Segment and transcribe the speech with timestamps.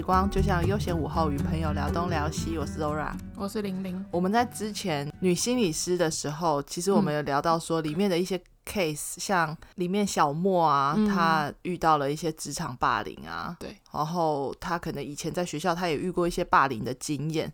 [0.00, 2.56] 时光，就像悠闲午后，与朋友聊东聊西。
[2.56, 4.02] 我是 Zora，我是玲玲。
[4.10, 17.52] 我们在之前女心理师的时候，其实我们有聊到说，里面的一些 case，、嗯、像里面小莫啊，他遇到了一些职场霸凌啊，对、嗯，然后他可能以前在学校他也遇过一些霸凌的经验。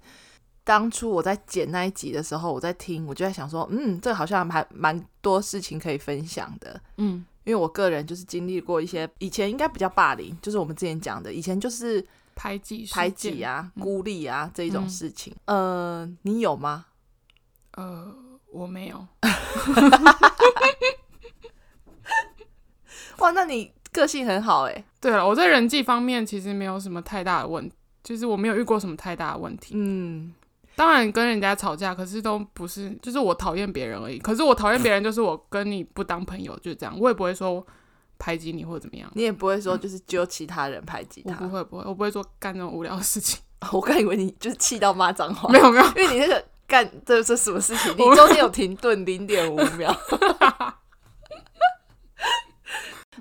[0.63, 7.27] 当初我在剪那一集的时候，我在听，我就在想说，嗯，这好像还蛮多事情可以分享的，嗯。
[7.43, 12.05] 因为我个人就是经历过一些以前应该比较霸凌，就是我们之前讲的，以前就是
[12.37, 15.35] 排挤、排挤啊、孤立啊、嗯、这一种事情。
[15.47, 16.87] 嗯、呃，你有吗？
[17.73, 18.15] 呃，
[18.53, 19.05] 我没有。
[23.19, 24.85] 哇，那你个性很好哎。
[25.01, 29.75] 对了，我在人际方面其实没有什么太大的问题，就是我没有遇过什么太大的问题。
[29.77, 30.33] 嗯。
[30.77, 34.19] 当然跟人家吵架，可是都不是，就是我讨厌别人而已。
[34.19, 36.95] 可是我讨厌别人，就是我跟你不当朋友，就是这样。
[37.01, 37.67] 我也不会说
[38.19, 41.33] 排挤你或者怎么样，你也不会说就是揪其他人排挤他。
[41.33, 43.41] 我不会，不会，我不会做干那种无聊的事情。
[43.73, 47.93] 我刚以为你就是气到骂脏话，没有没有，因为你那个干这这什么事情？
[47.97, 49.95] 你中间有停顿零点五秒。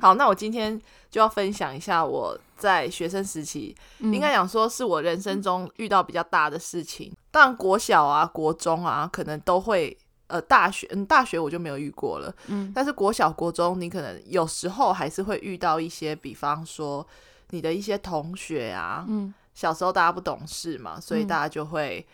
[0.02, 7.12] 好，那我今天就要分享一下我在学生时期，嗯、应该讲说是我人生中遇到比较大的事情。
[7.32, 12.34] 当然，国小啊、国中啊，可能都会呃，大学嗯，大学我就没有遇过了。
[12.48, 17.06] 嗯，但是国小、国中，你可能有时候还是会遇到一些，比方说
[17.52, 22.06] 你的一些同学啊，嗯，小时候大家不懂事嘛，所以大家就会、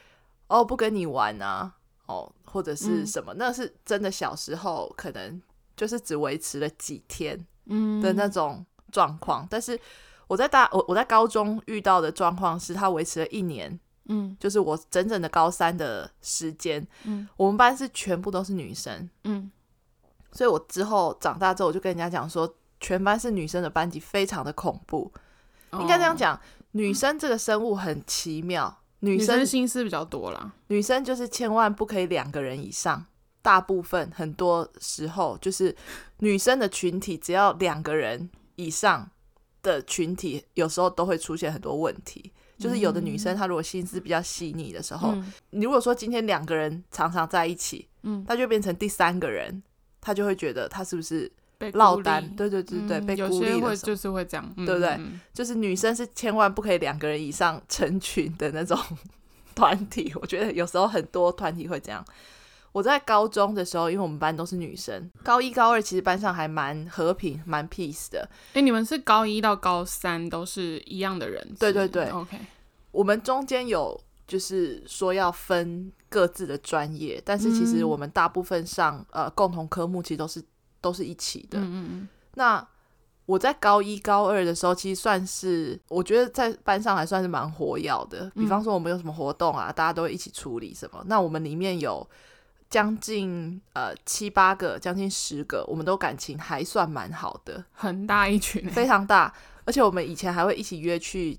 [0.47, 1.73] 嗯、哦不跟你玩啊，
[2.07, 5.41] 哦或者是什么，嗯、那是真的小时候可能
[5.77, 7.37] 就是只维持了几天
[8.01, 9.45] 的那种状况。
[9.45, 9.79] 嗯、但是
[10.27, 13.79] 我在大我我在高中遇到的状况是，他维持了一年。
[14.13, 19.49] 嗯，就是我整整的高三的时间，嗯，我们班是全部都是女生，嗯，
[20.33, 25.09] 所以我之后长大之后，我就跟人家讲说，全班是女生的班级非常的恐怖，
[25.69, 26.37] 哦、应该这样讲，
[26.71, 33.05] 女生这个生物很奇妙，女生，女生心思比较多啦，女生就是千万不可以两个人以上，
[33.41, 35.73] 大部分很多时候就是
[36.17, 39.09] 女生的群体只要两个人以上
[39.63, 42.33] 的群体，有时候都会出现很多问题。
[42.61, 49.63] 就是有的女生，她如果心思比较细腻的时候，嗯、你如果说今天两个人常常在一起，嗯，她就变成第三个人，
[49.99, 51.31] 她就会觉得她是不是
[51.73, 52.23] 落单？
[52.35, 54.89] 对对对对，嗯、被孤立了，就是会这样，对不对？
[54.99, 58.77] 嗯、就是女生是千万不可以两个人以上成群的那种
[59.55, 60.13] 团体。
[60.21, 62.05] 我觉得有时候很多团体会这样。
[62.73, 68.21] 我在高中的时候，因为我们班都是女生，高一高二其实班上还蛮和平、蛮 peace 的。
[68.51, 71.45] 哎、欸，你们是高一到高三都是一样的人？
[71.59, 72.37] 对对对，OK。
[72.91, 80.41] 我们中间有就是说要分各自的专业，但是其实我们大部分上、嗯、呃共同科目其实都是
[80.79, 81.59] 都是一起的。
[81.59, 82.09] 嗯嗯。
[82.35, 82.65] 那
[83.25, 88.31] 我在高一高二的时候，其实算是我觉得在班上还算是蛮活跃的。
[88.33, 91.03] 比方说我们有什么活动啊，大家都会一起处理什么。
[91.07, 92.09] 那我们里面有。
[92.71, 99.31] 将近呃七八个，将近十个，我们都感情还算蛮好的，很大一群， 非常大。
[99.65, 101.37] 而且我们以前还会一起约去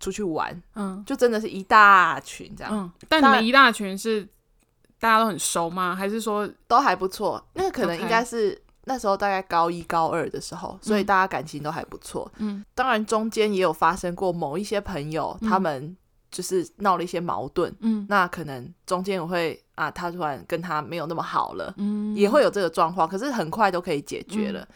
[0.00, 2.74] 出去玩，嗯，就真的是一大群这样。
[2.74, 4.24] 嗯，但你们一大群是
[4.98, 5.94] 大家都很熟吗？
[5.94, 7.42] 还是说都还不错？
[7.54, 12.30] 那可能应该是那时候大概高一高二的时候，所以大家感情都还不错。
[12.38, 15.96] 嗯，当然中间也有发生过某一些朋友，他们
[16.32, 17.72] 就是闹了一些矛盾。
[17.78, 19.61] 嗯，那可能中间我会。
[19.74, 24.60] 啊，他突然跟他没有那么好了，嗯，也会有这个状况，可是很快都可以解决了。
[24.60, 24.68] 嗯，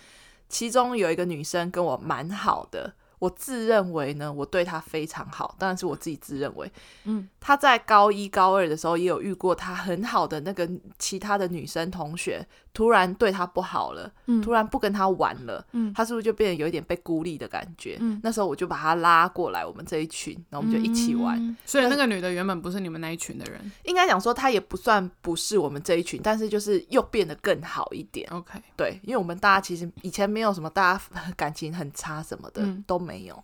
[0.49, 2.95] 其中有一个女生跟我蛮好的。
[3.19, 6.71] 我自认为呢，我对她非常好，当然是我自己自认为。
[7.05, 10.69] 嗯，她在高一高二的时候也有遇过她很好的那个
[10.99, 12.47] 其他的女生同学，
[12.77, 17.97] 突然对他不好了，嗯，突然不跟他玩了，嗯，他是不是就变得有一点被孤立的感觉？
[18.01, 21.39] 嗯，那时候我就把他拉过来，我们这一群，然后我们就一起玩。
[21.41, 28.29] 嗯，所以那个女的原本不是你们那一群的人，应该讲说她也不算不是我们这一群，但是就是又变得更好一点。
[28.31, 31.03] OK，对，因为我们大家其实以前没有什么大家
[31.35, 33.43] 感情很差什么的，嗯，都没有。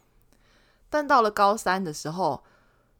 [0.90, 2.44] 但到了高三的时候，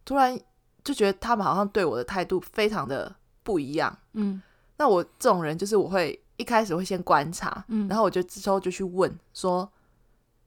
[0.03, 0.41] 突然
[0.83, 3.95] 就觉得他们好像对我的态度非常的不一样。
[4.15, 4.41] 嗯，
[4.79, 9.71] 那我这种人就是我会一开始会先观察，嗯，然后我就之后就去问说，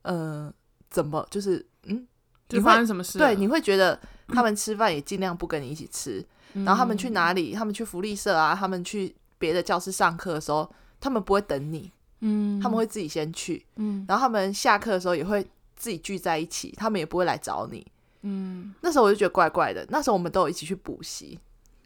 [0.02, 0.52] 呃，
[0.88, 2.06] 怎么就是嗯，
[2.48, 3.18] 就发生什么事？
[3.18, 3.98] 对，你会觉得
[4.28, 7.52] 他们吃饭也尽量不跟你一起吃，嗯，然后他们去哪里？
[7.54, 10.70] 他们去福利社啊，他们去别的教室上课的时候，
[11.00, 11.90] 他们不会等你，
[12.20, 15.44] 嗯，他们会自己先去，嗯，然后他们下课的时候也会。
[15.78, 17.86] 自己聚在一起，他们也不会来找你。
[18.22, 19.86] 嗯，那时候我就觉得怪怪的。
[19.90, 21.38] 那时候我们都有一起去补习，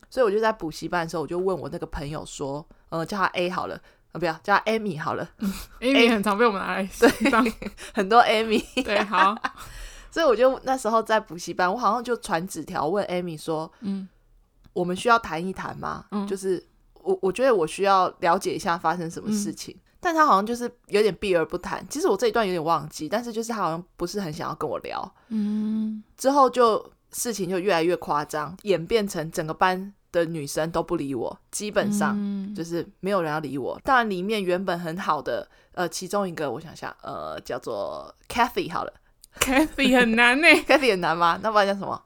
[0.09, 5.29] 所以我就在补习班的时候，我就问我那个朋友说：“呃，叫他 A 好了，啊，不要叫他 Amy 好了。
[5.81, 7.11] ”Amy 很常被我们拿来对，
[7.95, 8.65] 很多 Amy。
[8.83, 9.37] 对，好。
[10.11, 14.09] 所以我就那时候在补习班，我好像就传纸条问 Amy 说：“嗯，
[14.73, 16.05] 我们需要谈一谈吗？
[16.11, 19.75] 嗯，就是我我觉得我需要了解一下发生什么事情。
[19.77, 21.87] 嗯”但他好像就是有点避而不谈。
[21.89, 25.15] 其实我这一段有点忘记，但是就是他好像不是很想要跟我聊。
[25.29, 32.19] 嗯，之后就事情就越来越夸张，演变成整个班的女生都不理我，基本上
[32.55, 33.81] 就是没有人要理我。
[33.85, 38.93] 当然，里面原本很好的呃，其中一个我想想，呃，叫做 Cathy 好了
[39.39, 41.39] ，Cathy 很难呢， Cathy 很难吗？
[41.43, 42.01] 那不然叫什么？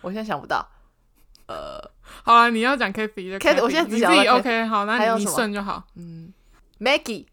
[0.00, 0.66] 我现在想不到。
[1.46, 1.80] 呃，
[2.24, 5.82] 好啊，你要讲 Cathy 的 Kathy，我现在只想到 OK，好，那你顺就好。
[5.96, 6.32] 嗯
[6.78, 7.26] ，Maggie。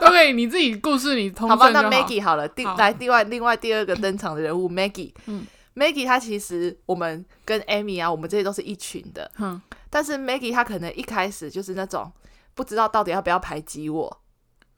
[0.00, 1.48] 都可以，你自己故事你通。
[1.48, 5.12] 好吧，那 Maggie 好了，第来另外另外第二个登场的人物 Maggie。
[5.26, 5.46] 嗯
[5.76, 9.30] ，Maggie 她其实我们跟 Amy 啊，我们这些都是一群的。
[9.38, 12.10] 嗯，但是 Maggie 她可能一开始就是那种
[12.54, 14.20] 不知道到底要不要排挤我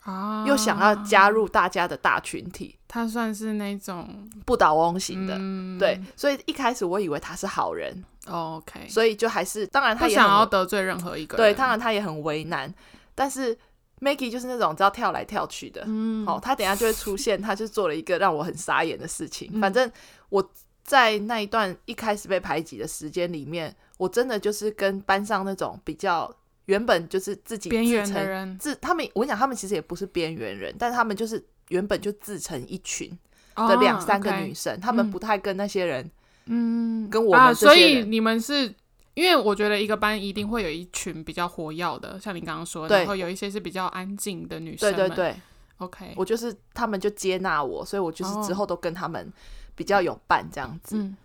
[0.02, 2.78] 啊，又想要加入大家的大群体。
[2.86, 5.38] 她算是那种不倒翁型的，
[5.78, 8.04] 对，所以一开始我以为她是好人。
[8.28, 12.74] OK，所以就还是当然她也想要得罪任何一个人，对，当然她也很为难，
[13.14, 13.56] 但是。
[14.00, 19.50] Maggie 就是那种知道跳来跳去的，嗯，好，他等下就会出现，他就做了一个让我很傻眼的事情。
[19.52, 19.90] 嗯、反正
[20.28, 20.52] 我
[20.88, 33.16] 在那一段一开始被排挤的时间里面，我真的就是跟班上那种比较原本就是自己边缘的人，自他们，我跟你讲他们其实也不是边缘人，但他们就是原本就自成一群
[33.54, 36.10] 的两三个女生，他们不太跟那些人，
[36.46, 38.74] 嗯，跟我们所以你们是。
[39.14, 42.98] 因为我觉得一个班一定会有一群比较活跃的，像你刚刚说的，对。
[42.98, 44.94] 然后有一些是比较安静的女生。
[44.94, 45.34] 对对对
[45.78, 49.32] ，OK，我就是他们就接纳我，所以我就是之后都跟他们
[49.78, 50.98] 比较有伴这样子。
[50.98, 51.16] 嗯、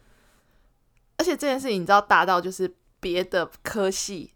[1.18, 4.32] 而且这件事情你知道大到就是别的科系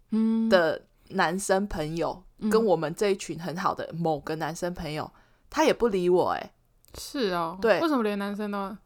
[0.50, 5.10] 的男生朋友、嗯、跟我们这一群很好的某个男生朋友，
[5.48, 6.52] 他也不理我哎、欸。
[6.98, 8.76] 是哦，对，为什么连男生都？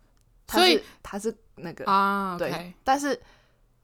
[0.46, 3.18] 所以他是那个啊，对.但是。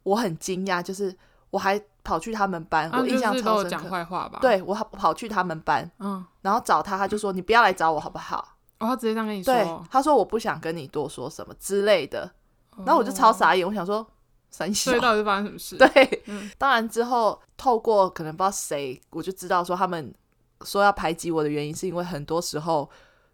[0.05, 1.15] 我很惊讶，就是
[1.51, 3.69] 我还跑去他们班，啊、我印象超深刻。
[3.69, 4.39] 讲坏话吧？
[4.41, 9.53] 对，我跑去他们班，嗯，然后找他，他就说：“你不要来找我，好不好？”哦，他直接这样跟你说。
[9.55, 12.31] 对，他说：“我不想跟你多说什么之类的。”
[12.85, 14.07] 然后我就超傻眼，我想说
[14.51, 20.15] ：“三小，到底是发生什么事？”对，嗯、当然之后透过可能不知道谁，我就知道说他们
[20.65, 22.89] 说要排挤我的原因，是因为很多时候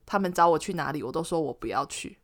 [0.06, 2.18] 他们找我去哪里，我都说我不要去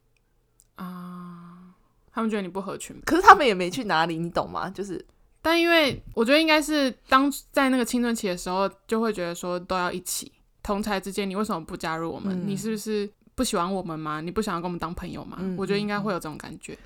[0.77, 1.75] 啊。
[2.13, 4.69] 他们觉得你不合群，可是他们也没去哪里，你懂吗？
[4.69, 5.03] 就是，
[5.41, 10.33] 但因为我觉得应该是当在那个青春期的时候，就会觉得说都要一起，
[10.63, 12.35] 同才之间，你为什么不加入我们？
[12.35, 14.21] 嗯、你是不是不喜欢我们吗？
[14.21, 15.39] 你不想要跟我们当朋友吗？
[15.41, 16.77] 嗯、我觉得应该会有这种感觉。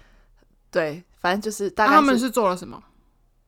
[0.71, 2.83] 对，反正就是大概是、啊、他们是做了什么？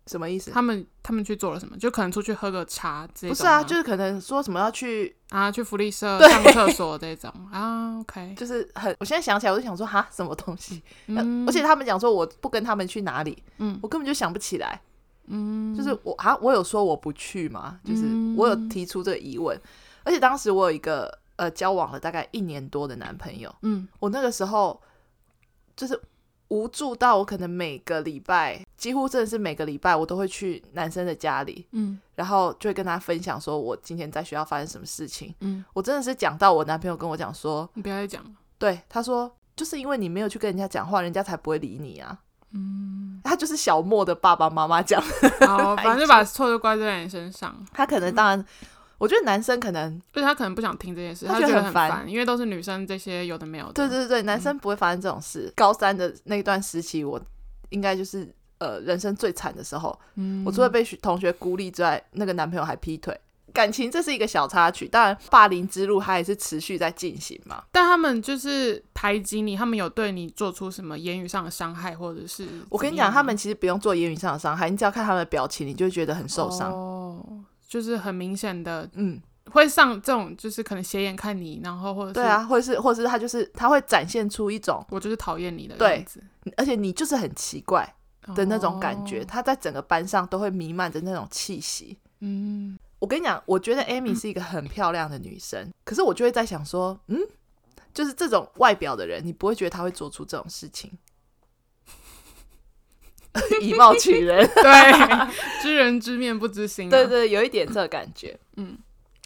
[0.06, 0.52] 什么意思？
[0.52, 1.76] 他们他们去做了什么？
[1.76, 3.30] 就可能出去喝个茶这种。
[3.30, 7.98] 不是啊，就是可能说什么要去啊，去福利社 对上厕所这种啊。
[7.98, 10.80] OK， 就是很，我现在想起来我就想说哈，什么东西？
[11.06, 14.80] 嗯、而且他们讲说我不跟他们去哪里，嗯，我根本就想不起来。
[15.26, 17.80] 嗯，就是我啊，我有说我不去吗？
[17.82, 18.04] 就是
[18.36, 19.60] 我有提出这个疑问。
[20.06, 24.80] 而且当时我有一个呃交往了大概一年多的男朋友，嗯，我那个时候
[25.76, 26.00] 就是。
[26.48, 42.16] 无助到我可能每个礼拜，几乎真的是每个礼拜，我都会去男生的家里，嗯，然后就会跟他分享说，我今天在学校发生什么事情，嗯，我真的是讲到我男朋友跟我讲说，你不要再讲了，对，他说就是因为你没有去跟人家讲话，人家才不会理你啊，
[42.52, 45.02] 嗯，他就是小莫的爸爸妈妈讲，
[45.40, 48.46] 好，反正就把错就怪在你身上，他可能当然。
[48.96, 53.72] 嗯我觉得男生可能，就是他可能不想听这件事，他觉得很烦，因为都是女生这些有的没有的。
[53.74, 55.48] 对对对，男生不会发生这种事。
[55.48, 57.20] 嗯、高三的那段时期，我
[57.68, 58.26] 应该就是
[58.58, 59.98] 呃人生最惨的时候。
[60.14, 63.14] 嗯，我除了被同学孤立之外，那个男朋友还劈腿。
[63.52, 67.62] 感情这是一个小插曲，当然霸凌之路还是持续在进行嘛。
[67.72, 72.46] 但他们就是排挤你，他们有对你做出什么言语上的伤害，或者是？
[72.70, 76.72] 我跟你讲，他们其实不用做言语上的伤害，你只要看他们的表情，你就会觉得很受伤。
[76.72, 77.44] 哦。
[77.66, 79.20] 就是很明显的，嗯，
[79.50, 87.94] 会上这种，就是可能斜眼看你，然后或者是对啊，或者是，或者是他就是他会展现出一种我就是讨厌你的样子，对，而且你就是很奇怪
[88.34, 91.98] 的那种感觉，哦、他在整个班上都会弥漫着那种气息。
[92.20, 97.18] 嗯，我跟你讲，我觉得 Amy 是一个很漂亮的女生，嗯、可是我就会在想说，嗯，
[97.92, 100.90] 就是这种外表的人，你不会觉得他会做出这种事情。
[103.60, 105.28] 以貌取人， 对，
[105.62, 108.38] 知人知面不知心，啊，对对，有一点这个感觉。
[108.56, 108.76] 嗯，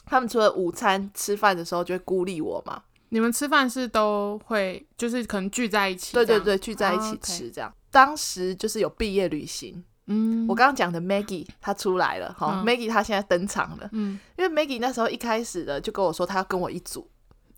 [0.06, 2.82] 他们除了午餐吃饭的时候就会孤立我嘛？
[3.10, 7.68] 你们吃饭是都会，就是可能聚在一起，对对对，聚在一起吃这样。
[7.68, 7.76] Oh.
[7.90, 17.08] 当时就是有毕业旅行，嗯，我刚刚讲的 Maggie 她出来了哈，嗯，Maggie 她现在登场了，嗯，因为 Maggie 那时候一开始的就跟我说她要跟我一组。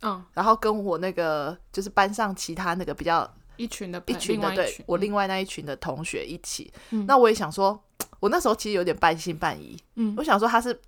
[0.05, 6.73] 嗯，然后跟我那个就是班上其他那个比较一群的一群的，对我另外那一群的同学一起。
[6.91, 7.83] 嗯，那我也想说，
[8.21, 9.77] 我那时候其实有点半信半疑。
[9.97, 10.79] 嗯，我想说他是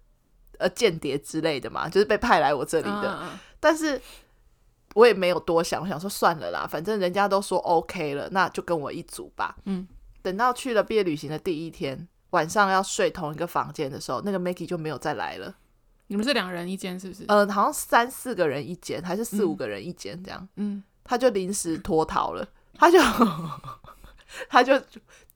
[0.58, 3.18] 呃间谍之类的嘛，就是被派来我这里的。
[3.22, 4.00] 嗯，但是
[4.94, 9.56] 我也没有多想，我想说算了啦，反正人家都说 OK 了，那就跟我一组吧。
[9.64, 9.86] 嗯，
[10.22, 15.54] 等到去了毕业旅行的第一天晚上要睡同一个房间的时候，那个 Maggie 就没有再来了。
[16.06, 17.24] 你们是两人一间是不是？
[17.28, 20.48] 呃，好像三四个人一间，还是四五个人一间这样。
[20.56, 22.44] 嗯，他就临时脱逃了，
[22.74, 22.98] 他就
[24.48, 24.72] 他就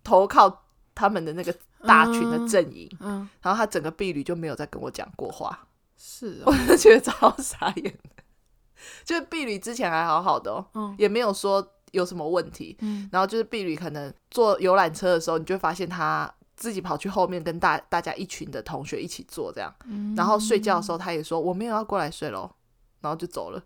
[0.03, 1.55] 投靠他们的那个
[1.87, 2.89] 大群的阵营。
[3.01, 5.67] 嗯，嗯，然后他整个婢女就没有再跟我讲过话。
[5.97, 8.25] 是、哦，我就觉得超傻眼的。
[9.05, 12.77] 就是毕旅之前还好好的哦，嗯，也没有说有什么问题。
[12.81, 16.33] 嗯，然后就是婢女可能坐游览车的时候，你就会发现他。
[16.59, 22.51] 自己跑去后面跟大大家一群的同学一起坐这样，嗯、然后睡觉的时候他也说我没有要过来睡喽，
[23.01, 23.63] 然后就走了。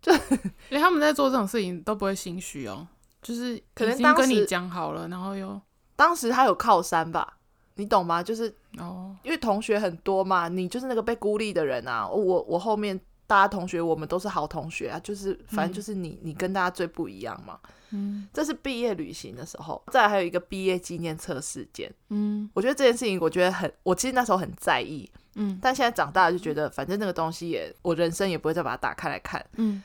[0.00, 0.12] 就
[0.70, 2.86] 因为他们在做这种事情都不会心虚哦，
[3.20, 5.60] 就是可能已经跟你讲好了，然后又
[5.96, 7.38] 当时他有靠山吧，
[7.74, 8.22] 你懂吗？
[8.22, 12.08] 就是哦，因为同学很多嘛，你就是那个被孤立的人啊。
[12.08, 17.58] 我我后面大家同学我们都是好同学啊，就是反正就是你、嗯、你跟大家最不一样嘛。
[17.90, 21.90] 嗯，这是毕业旅行的时候，再还有一个毕业纪念册事件。
[22.10, 25.10] 嗯，我觉得这件事情，我觉得很，我其实那时候很在意。
[25.36, 29.42] 嗯，但现在长大了就觉得，反正那个东西也，我人生也不会再把它打开来看。
[29.56, 29.82] 嗯，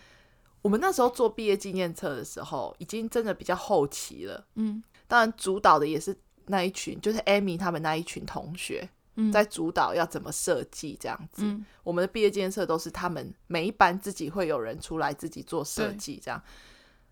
[0.64, 4.44] 我们那时候做毕业纪念册的时候，已经真的比较后期了。
[4.56, 8.90] 嗯，当然主导的也是那一群，就是 Amy 他们那一群同学，
[9.32, 11.44] 在主导要怎么设计这样子。
[11.44, 16.42] 嗯，我们的毕业纪念册都是他们每一班自己会有人出来自己做设计这样。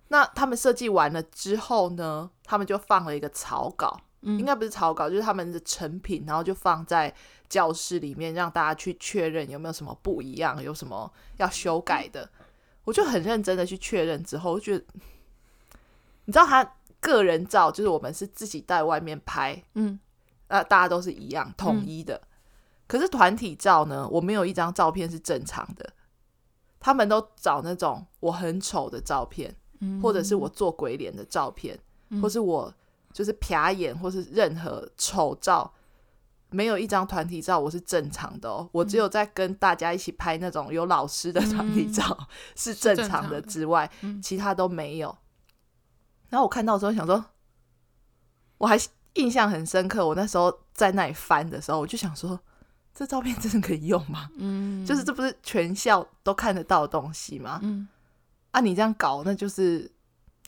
[0.07, 7.13] 那他们设计完了之后呢，他们就放了一个草稿，嗯、应该不是草稿，就是他们的成品，然后就放在
[7.49, 12.29] 教室里面，让大家去确认有没有什么不一样，有什么要修改的。
[12.81, 14.85] 嗯、我就很认真的去确认之后，我觉得，
[16.25, 19.99] 你知道他个人照就是我们是自己在外面拍，嗯，
[20.47, 22.15] 那大家都是一样统一的。
[22.15, 22.27] 嗯、
[22.87, 25.93] 可是团体照呢，我没有一张照片是正常的，
[26.79, 29.55] 他们都找那种我很丑的照片。
[29.99, 31.75] 或者是我做鬼脸的照片，
[32.09, 32.71] 嗯、或是我
[33.11, 35.73] 就是瞟眼，或是任何丑照，
[36.51, 38.59] 没有一张团体照我是正常的哦。
[38.61, 45.17] 嗯、我只有在跟大家一起拍那种有老师的团体照、嗯、 是正常的之外，嗯、其他都没有。
[46.29, 47.23] 然后我看到的时候想说，
[48.57, 48.77] 我还
[49.13, 50.07] 印象很深刻。
[50.07, 52.39] 我那时候在那里翻的时候，我就想说，
[52.93, 54.29] 这照片真的可以用吗？
[54.37, 57.59] 嗯，就是这不是全校都看得到的东西吗？
[57.63, 57.87] 嗯。
[58.51, 59.89] 啊，你这样搞，那就是，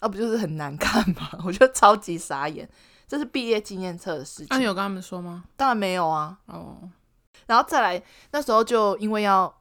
[0.02, 1.30] 啊，不就是很难看吗？
[1.46, 2.70] 我觉得超级傻眼。
[3.14, 4.48] 这是毕业纪念册的事情。
[4.50, 5.44] 那、啊、你有跟他们说吗？
[5.56, 6.36] 当然没有啊。
[6.48, 6.78] 哦。
[7.46, 9.56] 然后再来，那时候就因为要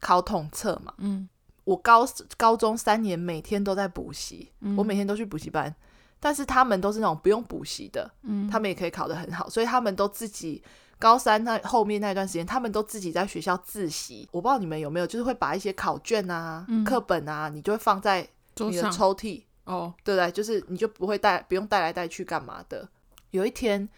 [0.00, 0.92] 考统测嘛。
[0.96, 1.28] 嗯。
[1.62, 2.04] 我高
[2.36, 5.72] 高中三年每天都在补习，嗯、我每天都去补习班，
[6.18, 10.60] 但是他们都是那种不用补习的，嗯，他们也可以考得很好，所以他们都自己。
[10.98, 14.28] 高三那后面那段时间，他们都自己在学校自习。
[14.30, 20.30] 我不知道你们有没有，就是会把一些考卷啊、嗯、课本啊，你就会放在你的抽屉哦，对不对？
[20.32, 22.88] 就是你就不会带，不用带来带去干嘛的。
[23.30, 23.88] 有一天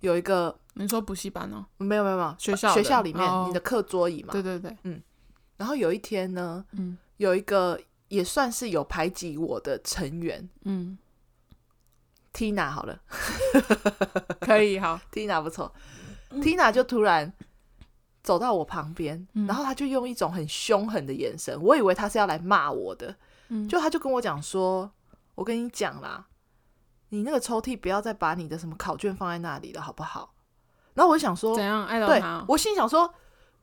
[0.00, 1.64] 有一个，你说补习班哦？
[1.78, 4.32] 没有没有没有，学校学校里面、哦、你的课桌椅嘛？
[4.32, 5.02] 对对对，嗯。
[5.56, 10.98] 然后有一天呢，嗯，有一个也算是有排挤我的成员，嗯
[12.32, 13.00] ，Tina 好了，
[14.40, 15.72] 可以好，Tina 不错。
[16.40, 17.32] Tina 就突然
[18.22, 23.14] 走到我旁边，嗯、然后他就用一种很凶狠的眼神，我以为他是要来骂我的，
[23.48, 24.90] 嗯、就他就跟我讲说
[25.42, 26.28] ：“我跟你讲啦，
[27.08, 30.32] 你那个抽屉不要再把你的什么考卷放在那里了，好不好？”
[30.94, 33.12] 然后我就想说：“怎样爱到他？”对，我心想说：“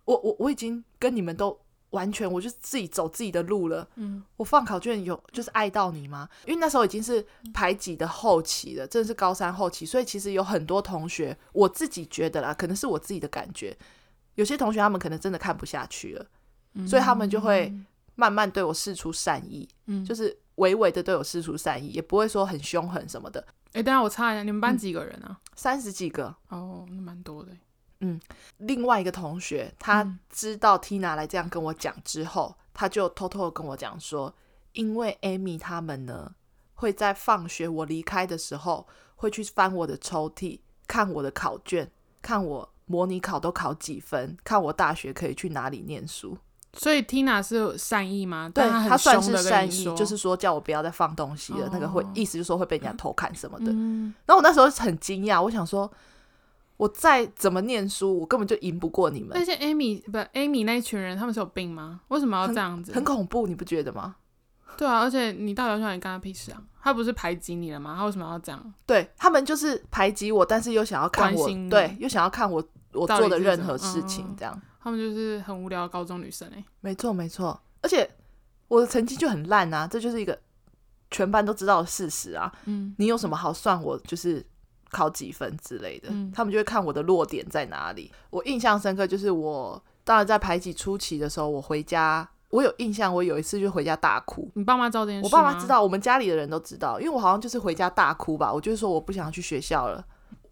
[0.03, 1.57] 我我我已经跟你们都。”
[1.91, 3.87] 完全，我就自己走自己的路了。
[3.95, 6.29] 嗯，我放考卷有就是爱到你吗？
[6.45, 13.75] 因为那时候已经是排挤的后期了，真的是高三后期，所以其实有很多同学，我自己觉得啦，可能是我自己的感觉，
[14.35, 16.23] 有些同学他们可能真的看不下去了，
[16.75, 17.73] 嗯、所以他们就会
[18.13, 23.43] 慢慢对我示出善意，嗯，就是微微的都有施出善意，也不会说很凶狠什么的。
[23.73, 25.39] 哎、欸，等下我插一下，你们班几个人啊？
[25.55, 26.35] 三十几个。
[26.49, 27.51] 哦，那蛮多的。
[28.01, 28.19] 嗯，
[28.57, 34.33] 另外一个同学他知道 Tina 来这样跟我讲之后，嗯、他就偷偷的跟我讲说，
[34.73, 36.33] 因为 Amy 他们呢
[36.75, 46.37] 会在放学我离开的时候会去翻我的抽屉，看我的考卷，看我模拟考都考几分，看我大学可以去哪里念书。
[46.73, 48.49] 所以 Tina 是有善意吗？
[48.53, 53.71] 对，他，他算是善意，就是说叫我不要再放东西了，哦、那个会意思就是说会被人家偷看什么的。
[53.71, 55.91] 嗯、然后我那时候很惊讶，我想说。
[56.79, 59.31] 我再怎么念书，我根本就赢不过你们。
[59.33, 61.99] 那些 Amy 不 Amy 那一群人，他们是有病吗？
[62.07, 62.93] 为什么要这样子？
[62.93, 64.15] 很，很恐怖，你不觉得吗？
[64.77, 66.63] 对啊，而且你到底要想你干他屁事啊？
[66.81, 67.97] 他不是排挤你了吗？
[67.97, 68.73] 他为什么要这样？
[68.85, 74.61] 对，他们就是排挤我，但是又想要看我，对，又想要看我我做的任何事情，这样。
[74.81, 76.65] 他们就是很无聊的高中女生哎、欸。
[76.81, 78.09] 没错没错，而且
[78.67, 80.39] 我的成绩就很烂啊，这就是一个
[81.11, 82.51] 全班都知道的事实啊。
[82.65, 84.45] 嗯，你有什么好算我就是
[84.89, 86.07] 考几分之类的？
[86.11, 88.11] 嗯，他们就会看我的弱点在哪里。
[88.29, 92.29] 我印象深刻就是我当然在排挤初期的时候，我回家。
[92.51, 94.49] 我有印象，我有一次就回家大哭。
[94.55, 95.23] 你爸妈知道这件事？
[95.23, 98.51] 我爸妈知道，我们家里的人都知道，因为我好像就是回家大哭吧。
[98.51, 100.03] 我就是说我不想去学校了，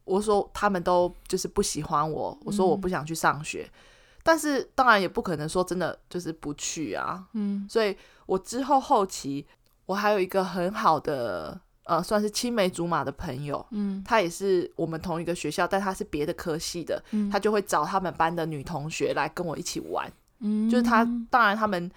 [0.08, 3.70] 我说他们都就是不喜欢我，我说我不想去上学。
[3.72, 3.78] 嗯、
[4.24, 7.28] 但是当然也不可能说真的就是不去啊。
[7.34, 7.96] 嗯，所以
[8.26, 9.46] 我之后后期
[9.86, 20.12] 我还有一个很好的呃，算是青梅竹马的朋友，嗯，他也是我们同一个学校，但他是别的科系的，嗯，他就会找他们班的女同学来跟我一起玩。
[20.40, 21.90] 嗯，就是他，当然他们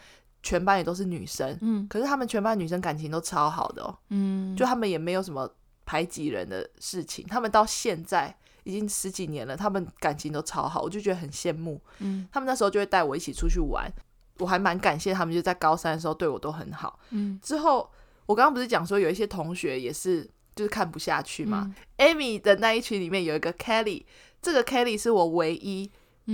[0.45, 5.51] 全班也都是女生，嗯，可是他们全班女生感情都超好的哦，嗯，就他们也没有什么
[5.91, 8.33] 排挤人的事情，他们到现在
[8.63, 13.93] 已经十几年了，他们感情都超好，我就觉得很羡慕，嗯，他们那时候就会带我一起出去玩，
[14.39, 17.91] 我还蛮感谢他们，就在高三的时候对我都很好，嗯，之后
[18.27, 20.23] 我刚刚不是讲说有一些同学也是
[20.55, 24.05] 就是看不下去嘛，嗯，Amy 的那一群里面有一个 Kelly，
[24.41, 25.91] 这个 Kelly 是我唯一。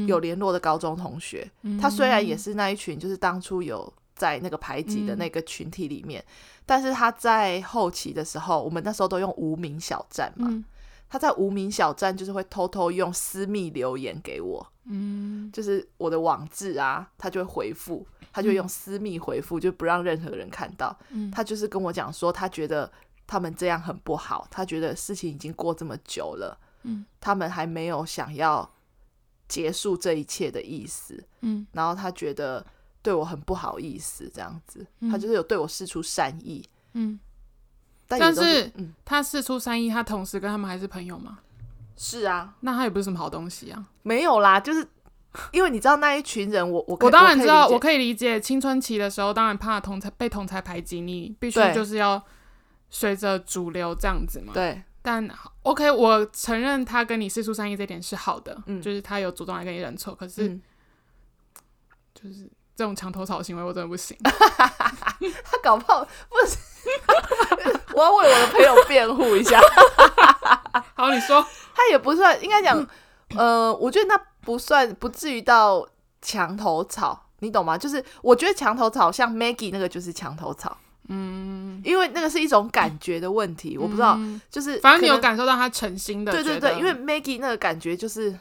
[0.06, 6.32] 有联络的高中同学，嗯、他虽然也是那一群，就是当初有在那个排挤的那个群体里面，嗯、
[6.64, 10.64] 但是他在后期的时候，我们那时候都用无名小站嘛，嗯、
[11.08, 22.90] 他在无名小站就是会偷偷用私密留言给我，嗯，就是我的网志啊，他就会回复，他就用私密回复，就不让任何人看到，嗯、他就是跟我讲说，他觉得
[23.26, 28.68] 他们这样很不好，他觉得事情已经过这么久了，嗯，他们还没有想要。
[29.48, 32.66] 结束这一切的意思，嗯，然后他觉得
[33.06, 37.16] 对我很不好意思，这样子，嗯、他就是有对我释出善意，嗯，
[38.08, 41.38] 但，是，但是，嗯，他释出善意，他同时跟他们还是朋友吗？
[41.96, 44.84] 是啊，那他也不是什么好东西啊，没有啦，就是
[45.52, 52.20] 因为你知道那一群人我，我我我当然知道，我可以理解，青春期的时候，当然怕同才被同才排挤，你必须就是要
[52.90, 54.82] 随着主流这样子嘛，对。
[55.00, 55.30] 但
[55.62, 60.12] OK，我承认他跟你释出善意这点是好的，嗯，就是他有主动来跟你认错。
[60.12, 60.62] 可是，嗯、
[62.12, 64.16] 就是这种墙头草行为，我真的不行。
[64.22, 66.58] 他搞不好不是，
[67.94, 69.58] 我要为我的朋友辩护一下。
[70.94, 72.86] 好，你说，他也不算，应该讲，
[73.34, 75.88] 呃，我觉得那不算，不至于到
[76.20, 77.78] 墙头草，你懂吗？
[77.78, 80.76] 就是我觉得墙头草像 Maggie 那个就是墙头草。
[81.08, 84.18] 嗯，因为那个是一种感觉的问题，嗯、我不知道，
[84.50, 88.36] 就是反正你有感受到他诚心的，对对对，因为 Maggie 那个感觉就是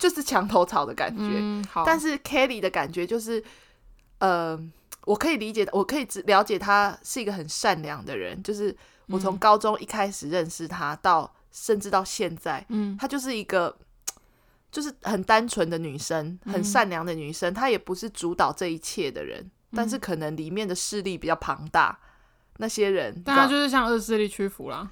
[0.00, 3.40] 就是墙头草的感觉，嗯、但是 Kelly 的感觉就是，
[4.18, 4.58] 呃，
[5.04, 13.76] 我可以理解，我可以只了解他是一个很善良的人，就是我从高中一开始认识他到、嗯、甚至到现在，嗯，他就是一个
[14.72, 19.50] 就是很单纯的女生，很善良的女生，她也不是主导这一切的人。
[19.72, 21.96] 但是可能里面的势力比较庞大，
[22.56, 24.90] 那些人，但她就是向恶势力屈服了。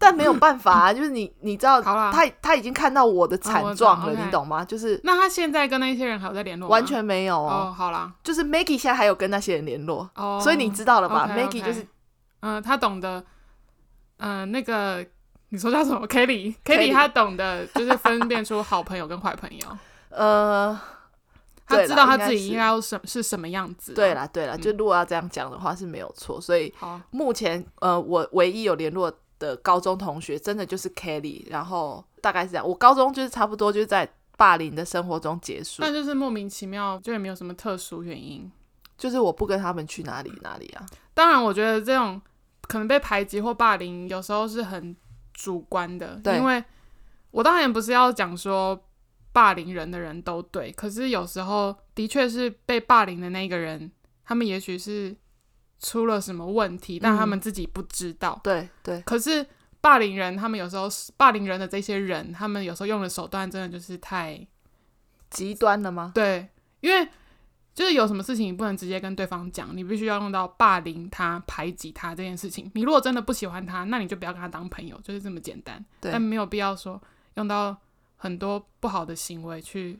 [0.00, 4.64] 但没有办法啊， 就是你你知道，他他已经看到我的惨状了，你懂吗？
[4.64, 6.72] 就是那他现在跟那些人还有在联络吗？
[6.72, 7.72] 完全没有哦。
[7.76, 11.86] 好啦，就是 Maggie 现在还有跟那些人联络哦，所以你知道了吧？Maggie 就是，
[12.40, 13.22] 嗯，他懂得，
[14.16, 15.06] 嗯，那个
[15.50, 16.04] 你说叫什么？
[16.08, 19.78] Kelly，Kelly 他懂得就是分辨出好朋友跟坏朋友，
[20.10, 20.80] 呃。
[21.72, 23.94] 他知道他自己应该要什是什么样子。
[23.94, 26.40] 对啦，对啦，就如果要这样讲的话是没有错。
[26.40, 26.74] 所以
[27.12, 29.08] 目前呃，我唯一有联络
[29.40, 31.42] 的高中同学，真的就是 Kelly。
[31.50, 35.82] 然后大概是这样，我高中就是差不多就是在霸凌的生活中结束。
[35.82, 38.48] 但就是莫名其妙，就也没有什么特殊原因，
[38.96, 40.86] 就是我不跟他们去哪里哪里啊。
[41.12, 42.22] 当然，我觉得这种
[42.68, 44.94] 可能被排挤或霸凌，有时候是很
[45.34, 46.20] 主观的。
[46.22, 46.62] 对，因为
[47.32, 48.80] 我当然不是要讲说。
[49.32, 53.88] 霸凌人的人都对，可是有时候的确是被霸凌的那个人，
[54.24, 55.16] 他们也许是
[55.80, 58.38] 出了什么问题，嗯、但他们自己不知道。
[58.44, 58.98] 对对。
[58.98, 59.44] 对可是
[59.80, 64.46] 霸凌人，他们有时候霸凌人的这些人，他们有时候用的手段真的就是太
[65.30, 66.12] 极端了吗？
[66.14, 66.48] 对，
[66.80, 67.08] 因为
[67.74, 72.70] 就是有什么事情你不能直接跟对方讲，你必须要用到霸凌他、排挤他这件事情。
[72.74, 75.84] 你如果真的不喜欢他，那你就不要跟他当朋友，就是这么简单。
[76.00, 76.12] 对。
[76.12, 77.02] 但没有必要说
[77.34, 77.76] 用到。
[78.22, 79.98] 很多不好的行为去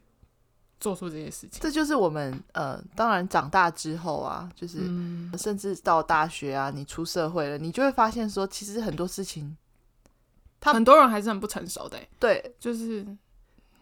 [0.81, 9.57] 做出这些事情，这就是我们呃，当然长大之后啊，就是、嗯、甚至到大学啊，你出社会了，你就会发现说，其实很多事情，
[10.59, 11.99] 他很多人还是很不成熟的。
[12.19, 13.07] 对，就是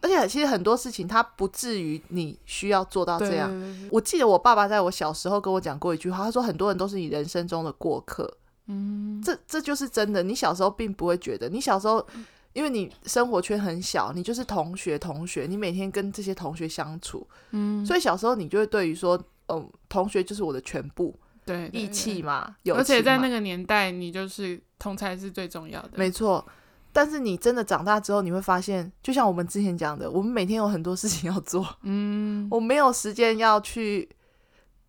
[0.01, 3.51] 而且其实很多事情，它不至于你需要做到这样。
[3.91, 8.37] 我记得我爸爸在我小时候跟我讲过一句话，他说很多人都是你人生中的过客。
[8.67, 10.23] 嗯，这这就是真的。
[10.23, 12.05] 你小时候并不会觉得，你小时候
[12.53, 22.75] 因为你生活圈很小，你就是同学同学，你每天跟这些同学相处，嗯，所以小时候你就会对于说，嗯，同学就是我的全部，对，义气嘛，有。
[22.75, 26.45] 而且在那个年代，你就是同才是最重要的，没错。
[26.91, 34.09] 但是你真的长大之后，你会发现，就像我们之前讲的，我们每天有很多事情要做，嗯，我没有时间要去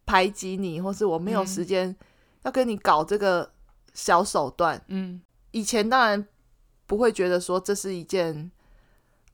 [0.07, 1.94] 排挤你，或是我没有时间
[2.42, 3.53] 要跟你搞这个
[3.92, 5.20] 小手段，嗯，
[5.51, 6.27] 以前当然
[6.90, 8.50] 不会觉得说这是一件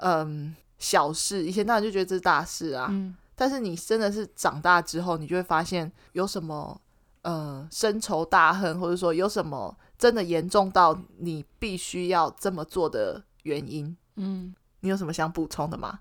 [0.01, 6.79] 嗯小事，以前当然就觉得这是大事啊，嗯，但是你真的是长大之后，你就会发现有什么
[7.23, 9.75] 呃深仇大恨，或者说有什么。
[9.99, 16.01] 真的严重到你必须要这么做的原因，嗯，你有什么想补充的吗？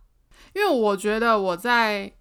[0.54, 2.12] 因为我觉得我在，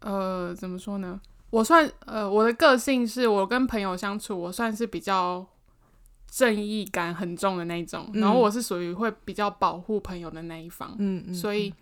[0.00, 1.20] 呃，怎么说呢？
[1.50, 5.46] 我算，呃，我的个性是我跟朋友相处，我算是比较
[6.34, 11.72] 正义感很重的那一种，嗯，然后我是属于会比较保护朋友的那一方，嗯，嗯，所以。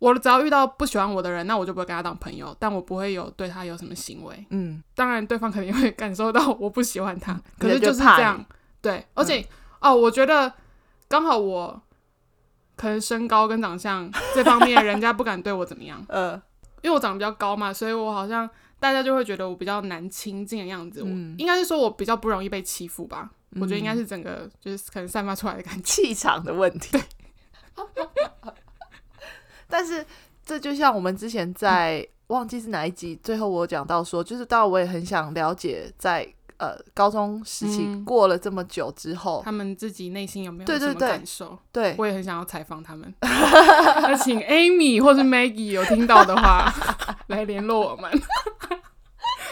[0.00, 4.44] 我只要遇到不喜欢我的人，那我就不会跟他当朋友，但我不会有对他有什么行为。
[4.50, 8.44] 嗯，当然对方肯定会感受到 我不喜欢他，可是就是这样。
[8.80, 9.46] 对，而且、嗯、
[9.82, 10.52] 哦，我觉得
[11.06, 11.80] 刚好我
[12.74, 16.04] 可能身高跟长相这方面，人家不敢对我怎么样。
[16.10, 16.32] 呃，
[16.80, 21.02] 因为我长得比较高嘛，所以我好像大家就会觉得我比较难亲近的样子。
[21.06, 23.30] 嗯，我应该是说我比较不容易被欺负吧？
[23.52, 26.90] 嗯、我觉得应该是整个就是可能散发出来的感觉，气场的问题。
[26.92, 27.02] 对。
[29.68, 30.04] 但是
[30.44, 41.58] 这就像我们之前在、嗯、忘记是哪一集，最后我讲到说，就是当然我也很想了解在，在呃高中时期过了这么久之后，他们自己内心有没有什么感受？
[41.72, 43.12] 对，我也很想要采访他们。
[43.22, 46.70] 那请 Amy 或是 Maggie 有听到的话
[47.28, 48.10] 来联络我们，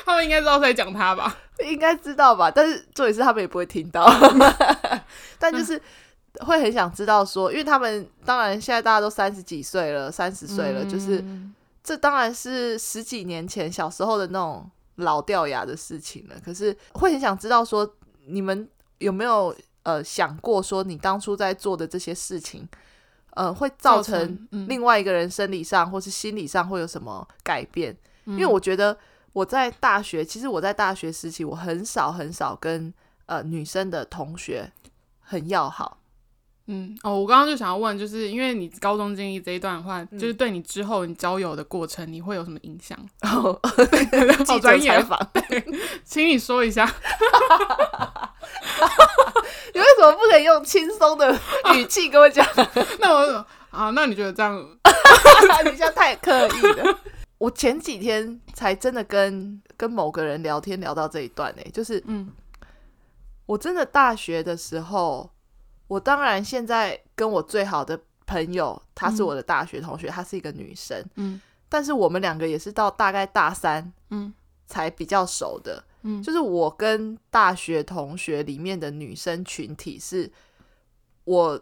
[0.05, 1.37] 他们应该知道在讲他吧？
[1.65, 2.51] 应该知道吧？
[2.51, 4.07] 但是重点是他们也不会听到，
[5.39, 5.77] 但就是。
[5.77, 5.83] 嗯
[6.47, 11.23] 会很想知道说，因为他们当然现在大家都三十几岁了，三十岁了，嗯、就是
[11.83, 16.37] 这当然是十几年前小时候的那种老掉牙的事情了。
[16.43, 18.67] 可是会很想知道说，你们
[18.99, 22.67] 有没有呃想过说，你当初在做的这些事情，
[23.35, 27.95] 呃，会造成另外一个人生理上或是心理上会有什么改变？
[28.27, 28.97] 嗯、因为我觉得
[29.33, 32.93] 我在大学，其实我在大学时期，我很少很少跟
[33.27, 34.71] 呃女生的同学
[35.21, 35.99] 很要好。
[36.73, 42.97] 嗯哦，我刚刚就想要问，就是因为你高中经历这一段的话，嗯、就是对你之后你交友的过程，你会有什么影响？
[43.23, 43.59] 哦，
[44.47, 45.65] 好专业访，对，
[46.05, 46.85] 请你说一下。
[49.75, 51.37] 你为什么不可以用轻松的
[51.75, 52.47] 语气跟我讲？
[52.47, 54.57] 啊、那我啊，那你觉得这样？
[55.65, 56.99] 你这样太刻意了。
[57.41, 62.31] 我前几天才真的跟跟某个人聊天聊到这一段呢、欸，就是嗯，
[63.47, 65.29] 我真的大学的时候。
[65.91, 74.33] 我当然现在跟我最好的朋友，她是我的大学同学，她、嗯、是一个女生，嗯，但是我们两个也是到大概大三，嗯，
[74.69, 80.31] 才比较熟的，嗯，就是我跟大学同学里面的女生群体，是
[81.25, 81.61] 我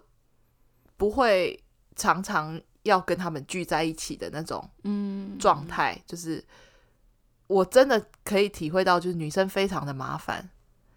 [0.98, 1.58] 不会
[1.96, 6.44] 常常要跟他们聚在一起的那种，嗯，状态，就是
[7.46, 10.48] 我真的可以体会到，就是女生非常的麻烦。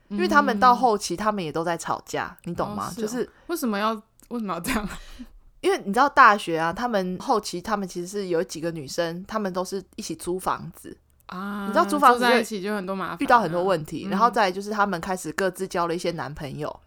[0.09, 2.91] 因为他们到后期，他们也都在吵架，你懂吗？
[2.97, 3.93] 就是为什么要
[4.27, 4.89] 为什么要这样？
[5.61, 11.65] 因为你知道大学啊，他们后期他们其实是有几个女生，他们都是一起租房子啊。
[11.65, 14.05] 你知道租房子在一起就很多麻烦，遇到很多问题。
[14.09, 16.77] 然后再就是他们开始各自交了一些男朋友，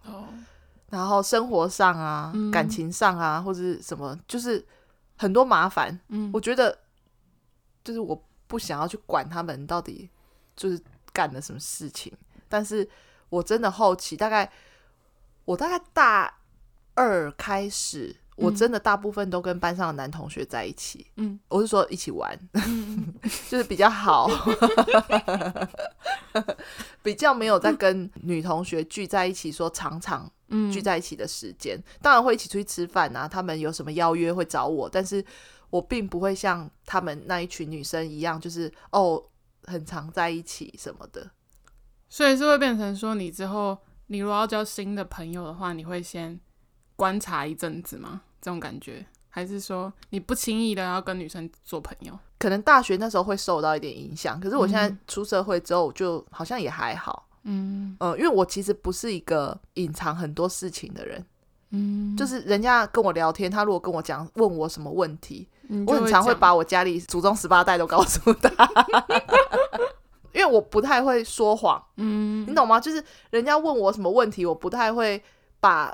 [0.91, 4.63] 然后生活上啊、感情上啊，或者是什么，就是
[5.15, 5.99] 很多麻烦。
[6.09, 6.77] 嗯，我觉得
[7.83, 10.09] 就是我不想要去管他们到底
[10.55, 10.79] 就是
[11.11, 12.11] 干了什么事情，
[12.47, 12.89] 但是。
[13.29, 14.49] 我真的后期大概，
[15.45, 16.31] 我大概大
[16.93, 21.07] 二开始，嗯、我真的大部分都跟班上的男同学在一起。
[21.15, 23.13] 嗯，我是说一起玩，嗯、
[23.49, 24.29] 就是比较好，
[27.01, 30.31] 比较没有在跟女同学聚在一起，说常常
[30.71, 31.77] 聚在一起的时间。
[31.77, 35.23] 嗯、当然会一起出去吃饭啊，他们有什么邀约会找我，但是
[35.69, 39.21] 我并不会像他们那一群女生一样，就是哦，
[39.63, 41.29] 很常在一起什么的。
[42.07, 43.77] 所以是会变成说，你之后
[44.07, 46.39] 你如果要交新的朋友的话，你会先
[46.95, 48.21] 观察一阵子吗？
[48.41, 52.17] 这种感觉，还是说你不轻易的要跟女生做朋友？
[52.37, 57.27] 可能大学那时候会受到一点影响，可是我现在出社会之后，就好像也还好。
[57.45, 61.25] 嗯，呃，因为我其实不是一个隐藏很多事情的人。
[61.71, 65.47] 嗯，就是人家跟我聊天，他如果跟我讲问我什么问题，
[65.87, 68.69] 我很常会把我家里祖宗十八代都告诉他，
[70.31, 72.79] 因为我不太会说谎，嗯，你懂吗？
[72.79, 75.21] 就是人家问我什么问题，我不太会
[75.59, 75.93] 把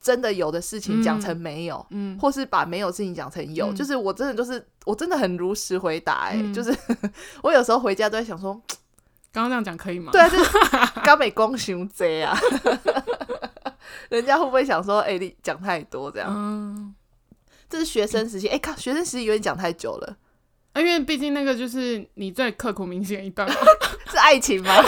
[0.00, 6.76] 真的有的事情讲成没有，嗯，或是把没有事情讲成有，嗯、就是我真的就是我真的很如实回答、欸，哎、嗯，就是
[7.44, 8.60] 我有时候回家都在想说，
[9.32, 10.12] 刚刚这样讲可以吗？
[10.12, 10.50] 对啊，就是
[11.02, 12.38] 刚美公熊贼啊。
[14.10, 16.28] 人家会不会想说，哎、欸，你讲太多这样？
[16.30, 16.94] 嗯，
[17.68, 20.16] 这是学生时期，哎、欸，靠，学生时期有点讲太久了，
[20.76, 23.48] 因为毕竟那个就是你最刻骨铭心的一段，
[24.10, 24.82] 是爱情吗？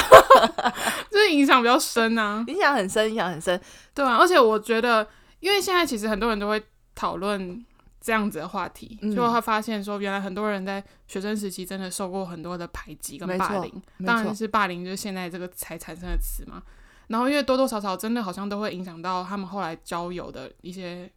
[1.11, 3.59] 就是影响比较深啊，影响很深，影响很深，
[3.94, 4.16] 对啊。
[4.16, 5.07] 而且我觉得，
[5.40, 6.62] 因为现在其实很多人都会
[6.94, 7.64] 讨论
[8.05, 16.62] 这样子的话题，嗯、就会发现说，原来很多人在学生时期真的受过很多的排挤跟霸凌，当然是霸凌，就是现在这个才产生的词嘛。
[17.07, 21.11] 然后，因为多多少少真的好像都会影响到他们后来交友的一些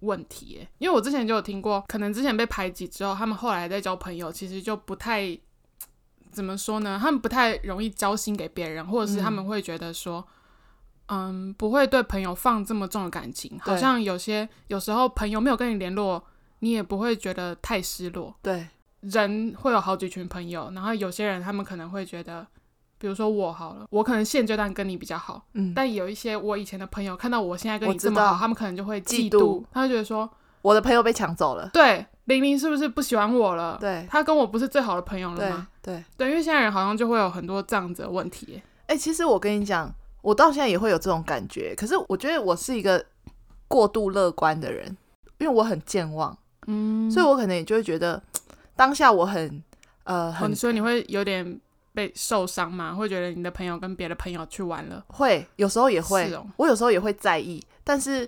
[0.00, 0.66] 问题。
[0.78, 5.38] 因为我之前就有听过，可能之前被排挤之后，他们后来在交朋友，其实就不太
[6.32, 6.98] 怎么说呢？
[7.00, 10.26] 他们不太容易交心给别人，或者是他们会觉得说，
[11.06, 13.58] 嗯，嗯，不会对朋友放这么重的感情。
[13.60, 16.24] 好像有些有时候朋友没有跟你联络，
[16.62, 18.34] 你也不会觉得太失落。
[18.40, 18.66] 对，
[19.02, 22.46] 人会有好几群朋友，然后有些人他们可能会觉得。
[22.98, 33.76] 比如说我好了，我可能现阶段跟你比较好，嗯，但有一些我以前的朋友看到我现在跟你这么好，他们可能就会嫉妒，他会觉得说我的朋友被抢走了，对，玲玲是不是不喜欢我了？
[33.80, 35.66] 对，他跟我不是最好的朋友了吗？
[35.82, 38.62] 对对，对，因为现在人好像就会有很多这样子的问题。
[38.86, 43.04] 哎、欸，其实我跟你讲，我到现在也会有这种感觉，可是我觉得我是一个
[43.66, 44.96] 过度乐观的人，
[45.38, 48.22] 因为我很健忘，嗯，所以我可能也就会觉得
[48.76, 49.62] 当下我很
[50.04, 51.60] 呃很，所以你会有点。
[51.94, 52.94] 被受伤吗？
[52.94, 55.04] 会觉得你的朋友跟别的朋友去玩了？
[55.08, 56.32] 会，有时候也会。
[56.32, 58.26] 哦、我有时候也会在意，但是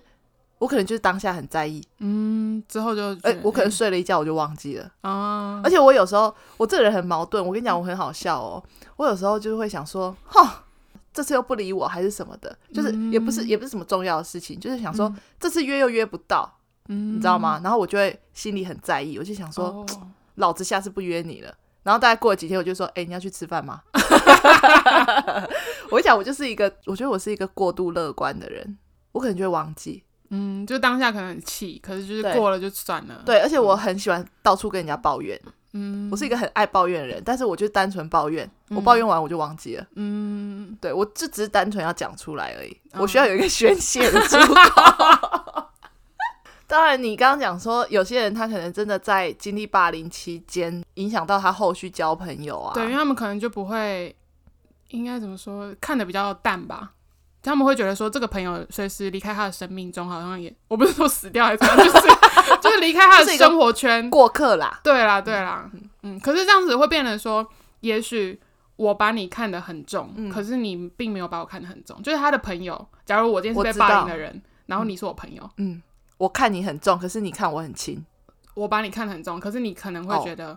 [0.58, 1.82] 我可能就是当下很在意。
[2.00, 4.84] 嗯，之后就哎、欸，我可能睡了一觉，我就忘记了。
[5.00, 7.42] 啊、嗯，而且我有时候，我这个人很矛盾。
[7.42, 8.62] 我跟你讲，我很好笑哦。
[8.96, 10.66] 我有时候就会想说，哈，
[11.14, 16.54] 这次又不理我，还是什么的，就是也不是，也不是什么重要的事情，就是想说、嗯、这次约又约不到，
[16.88, 17.60] 嗯，你知道吗？
[17.62, 19.86] 然后我就会心里很在意，我就想说，哦、
[20.36, 21.52] 老子下次不约你了。
[21.82, 23.82] 然后大概过了几天，我就说：“哎、欸，你要去吃饭吗？”
[25.90, 28.78] 我讲，我就是一个，我觉得我是一个过度乐观的人，
[29.12, 30.02] 我可能就会忘记。
[30.30, 33.22] 嗯，就当下可能很气，可是就是过了就算了。
[33.26, 35.38] 对，而且我很喜欢到处跟人家抱怨。
[35.74, 39.86] 嗯，我是一个很爱抱怨的人，但是我就单纯抱怨，我抱怨完我就忘记了。
[39.96, 45.43] 嗯，对，我就只是单纯要讲出来而已，嗯、我需要有一个宣泄的 出口。
[46.66, 52.72] 当然，你刚刚讲说有些人他可能真的在经历霸凌期间，影响到他后续交朋友啊。
[52.74, 54.14] 对，因为他们可能就不会，
[54.88, 56.92] 应该怎么说，看的比较淡吧。
[57.42, 62.08] 他们会觉得说，这个朋友随时离开他的生命中，好像也，我不是说死掉还是怎样，就是
[62.62, 64.80] 就是离开他的生活圈，过客啦。
[64.82, 66.20] 对啦，对啦，嗯，嗯。
[66.20, 67.46] 可是这样子会变成说，
[67.80, 68.40] 也许
[68.76, 72.02] 我把你看得很重，嗯、可是你并没有把我看得很重。
[72.02, 75.82] 就是他的朋友，假如我今天是被霸凌的人，然后你是我朋友，嗯。
[76.14, 78.04] 嗯我看你很重，可是你看我很轻。
[78.54, 80.56] 我把你看得很重，可是你可能会觉得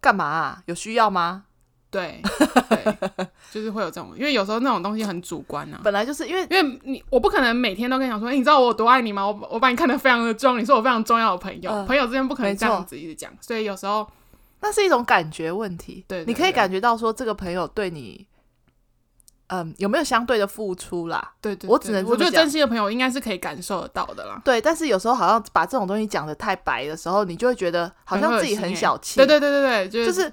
[0.00, 0.62] 干嘛啊？
[0.66, 1.46] 有需要吗？
[1.90, 2.22] 对，
[2.68, 2.96] 对，
[3.50, 5.80] 就是会有这种，因为有时候那种东西很主观啊。
[5.82, 9.26] 本来就是因为，因为你，我不可能每天都跟你讲说，欸，你知道我有多爱你吗？
[9.26, 13.32] 我我把你看得非常的重，你是我非常重要的朋友，呃，朋友之间不可能这样子一直讲。
[13.40, 14.08] 所以有时候
[14.60, 16.04] 那是一种感觉问题。
[16.06, 18.26] 对，你可以感觉到说这个朋友对你。
[19.48, 21.32] 嗯，有没有相对的付出啦？
[21.40, 24.40] 对，对对，我只能我觉得真心的朋友应该是可以感受得到的啦。
[24.42, 29.16] 对，但是有时候好像把这种东西讲的太白的时候，你就会觉得好像自己很小气。
[29.16, 30.32] 对对对对对，就是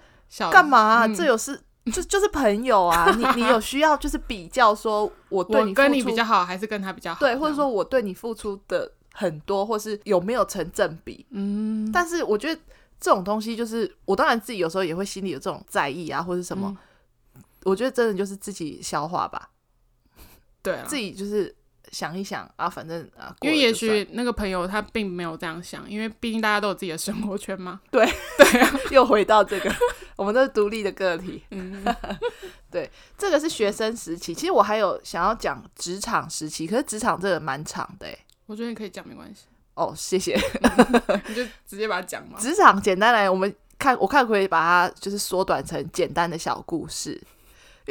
[0.50, 1.06] 干嘛啊？
[1.06, 1.60] 嗯、这有是
[1.92, 7.20] 就就是朋友啊，你 你有需要就是比较说我对你付出我跟你比较好，还是跟他比较好？
[7.20, 11.26] 对，或者说我对你付出的很多，或是有没有成正比？
[11.32, 12.62] 嗯，但是我觉得
[13.00, 16.68] 这种东西就是我当然自己有时候也会心里有这种在意啊，或者什么。
[16.70, 16.78] 嗯、
[17.64, 19.50] 我觉得真的就是自己消化吧。
[20.62, 21.54] 对啊，自己就是
[21.92, 27.82] 想一想啊，反正啊，因为也许那个朋友他并没有这样想，因为毕竟大家都有自己的生活圈嘛。
[27.90, 29.74] 对对啊，又回到这个，
[30.16, 31.44] 我们都是独立的个体。
[31.50, 31.84] 嗯，
[32.70, 34.34] 对，这个是学生时期。
[34.34, 38.08] 其实我还有想要讲职场时期，可是职场这个蛮长的。
[38.46, 39.46] 我觉得你可以讲没关系。
[39.74, 40.40] 哦，谢谢。
[41.28, 42.38] 你就直接把它讲嘛。
[42.40, 47.20] 职场简单来，我们看，我看可以把它就是缩短成简单的小故事。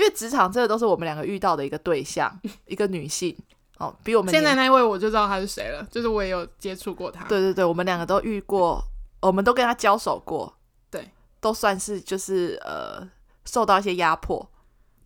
[0.01, 2.35] 因为职场这个都是我们两个遇到的一个对象，
[2.65, 3.37] 一个女性
[3.77, 7.27] 哦，比我们现在那一位我就知道她是谁了，就是我也有接触过她。
[7.27, 8.83] 对对对，我们两个都遇过，
[9.21, 10.51] 我们都跟她交手过，
[10.91, 13.07] 对，都算是就是呃
[13.45, 14.51] 受到一些压迫，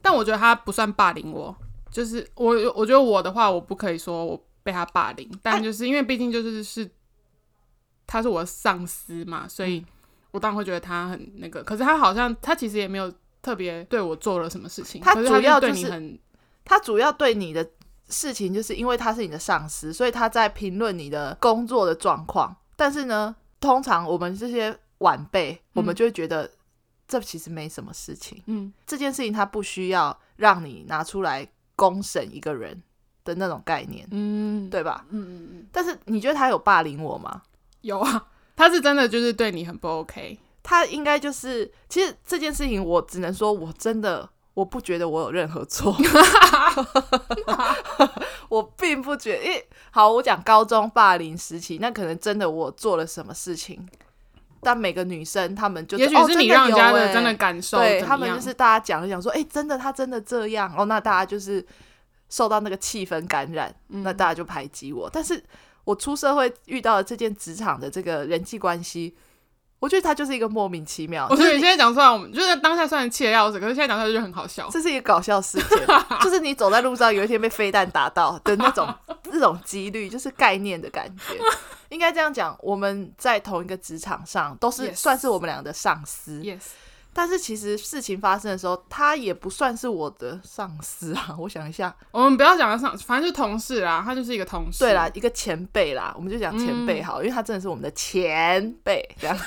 [0.01, 1.53] 但我觉得她不算霸凌我，
[1.91, 6.89] 就是我我觉得我的话，我不可以说我被她霸凌，但就是因为毕竟就是是
[8.07, 9.85] 她是我的上司嘛，所以
[10.31, 11.65] 我当然会觉得他很那个。
[11.65, 13.13] 可是他好像他其实也没有
[13.45, 16.19] 特别对我做了什么事情，他主要就是很，
[16.65, 17.69] 他主要对你的
[18.09, 22.57] 事情就是因为他是你的上司，所以他在评论你的工作的状况。
[22.75, 26.51] 但是呢，通常我们这些晚辈，我们就会觉得
[27.07, 28.43] 这其实没什么事情。
[28.47, 32.83] 嗯，这件事情他不需要让你拿出来公审一个人
[33.25, 34.09] 的那种概念。
[34.11, 35.05] 嗯，对吧？
[35.11, 35.67] 嗯嗯嗯。
[35.71, 37.43] 但是你觉得他有霸凌我吗？
[37.83, 38.27] 有啊，
[38.57, 40.39] 他是真的就是对你很不 OK。
[40.65, 45.95] 他应该就是，其实这件事情我只能说，我真的我不觉得我有任何错。
[48.49, 53.87] 我并不觉得，因为好，我讲高中霸凌时期，那可能真的我做了什么事情，
[54.63, 61.63] 但每个女生她们就也许是你让人家的真的感受，对他们就是大家讲一讲说，哎、欸，真的他真的这样哦，那大家就是
[62.31, 65.09] 受到那个气氛感染，那大家就排挤我。
[65.09, 65.45] 嗯、但是
[65.85, 69.15] 我出社会遇到了这件职场的这个人际关系。
[69.79, 71.27] 我觉得他就是一个莫名其妙。
[71.31, 74.69] 我觉得你现在讲出来，我们就是当下虽然气得要死，可是现在讲出来就很好笑。
[74.71, 75.87] 这是一个搞笑事件，
[76.23, 78.93] 就是你走在路上，有一天被飞弹打到的那种
[79.31, 81.39] 那种几率，就是概念的感觉。
[81.91, 86.41] 应该这样讲，我们在同一个职场上，都是算是我们俩的上司。
[86.41, 86.61] Yes.
[87.15, 91.35] 但是其实事情发生的时候，他也不算是我的上司啊。
[91.39, 94.81] 我想一下，我们不要讲他上，反正就是同事啦，他就是一个同事。
[94.81, 99.09] 对啦，一个前辈啦，我们就讲前辈好，嗯、因为他真的是我们的前辈。
[99.21, 99.39] 这样，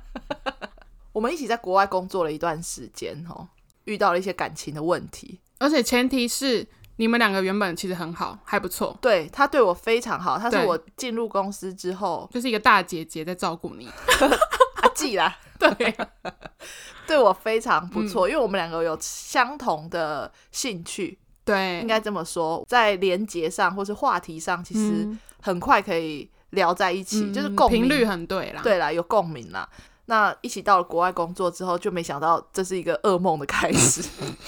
[1.12, 3.48] 我们一起在国外工作了一段时间哦，
[3.84, 6.66] 遇到了一些感情的问题，而且前提是
[6.96, 8.96] 你们两个原本其实很好，还不错。
[9.00, 13.88] 对，他对我非常好，他是我进入公司之后就是一个大姐姐在照顾你。
[14.98, 15.96] 阿季啦， 对。
[17.08, 25.08] 对我非常不错，嗯、因为我们两个有相同的兴趣，对，应该这么说，在连接上或是话题上，其实
[25.40, 29.66] 很快可以聊在一起，嗯、就是共鸣频率很对啦，对啦，有共鸣啦。
[30.04, 34.02] 那一起到了国外工作之后，就没想到这是一个噩梦的开始，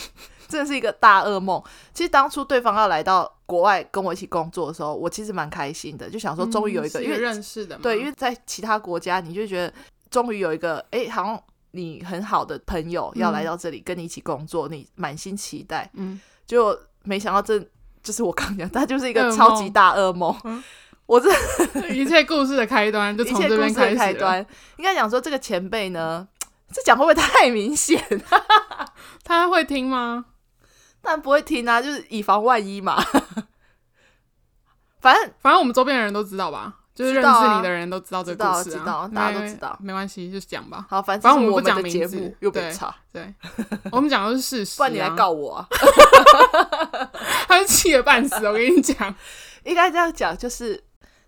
[0.47, 1.63] 真的是一个大噩梦。
[1.95, 9.73] 其实当初对方要来到国外跟我一起工作的时候，我其实蛮开心的，就想说终于有一个，嗯、因为认识的嘛，对，因为在其他国家，你就觉得
[10.11, 11.43] 终于有一个，哎，好像。
[11.73, 17.57] 你很好的朋友要来到这里跟你一起工作，嗯、你满心期待，嗯，就没想到这
[18.03, 20.37] 就是我刚讲，他就是一个 超级大噩梦。
[20.43, 20.61] 嗯、
[21.07, 21.31] 我这
[21.95, 23.97] 一切故事的开端就从 这边开始。
[23.97, 24.45] 开端
[24.79, 26.27] 应该讲说这个前辈呢，
[26.75, 28.05] 这讲会不会太明显？
[29.23, 30.25] 他会听吗？
[31.01, 33.01] 但不会听啊，就是以防万一嘛。
[34.99, 36.80] 反正反正我们周边的人都知道吧。
[36.95, 40.85] 就是认识你的人都知道这个故事，知道，大家都知道，没关系，就讲吧。
[40.89, 42.95] 好，反正我们不讲名字，又被查。
[43.13, 43.33] 对，
[43.91, 45.69] 我们讲的是事实，不然你来告我啊！
[47.49, 49.15] 他是气得半死，我跟你讲，
[49.65, 50.83] 应该这样讲，就是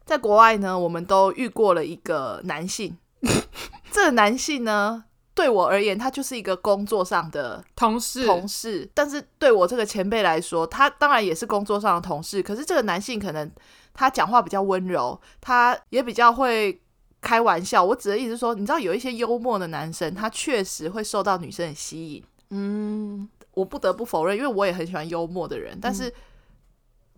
[0.05, 2.98] 在国外呢，我们都遇过了一个男性。
[3.90, 8.90] 这个男性呢，对我而言，他就是一个工作上的同事，同事。
[8.92, 12.42] 但是对我这个前辈来说，他当然也是工作上的同事。
[12.42, 13.51] 可是这个男性可能。
[13.94, 16.81] 他讲话比较温柔，他也比较会
[17.20, 17.83] 开玩笑。
[17.83, 22.24] 我指的意思是说，你知道有一些幽默的男生，他确实会受到女生的吸引。
[22.50, 26.12] 嗯，我不得不否认，因为我也很喜欢幽默的人，但是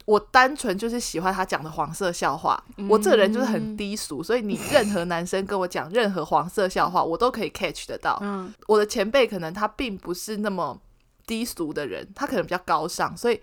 [0.04, 2.62] 我单纯就是喜欢他讲的黄色笑话。
[2.76, 8.18] 嗯、我这个人就是很低俗，所以你任何男生跟我讲任何黄色笑话，我都可以 catch 得到。
[8.20, 10.78] 嗯，我的前辈可能他并不是那么
[11.26, 13.40] 低俗的人，他可能比较高尚，所以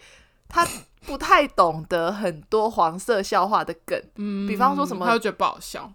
[0.52, 0.68] 他。
[1.04, 5.92] 不太懂得很多黄色笑话的梗，嗯，比方说什么，他就觉得不好笑，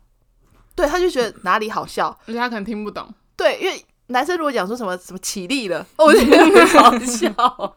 [0.74, 7.30] 对，他就觉得哪里好笑，而且他可能听不懂，对，因为男生如果讲说什么什么起立了， 我觉得很好笑，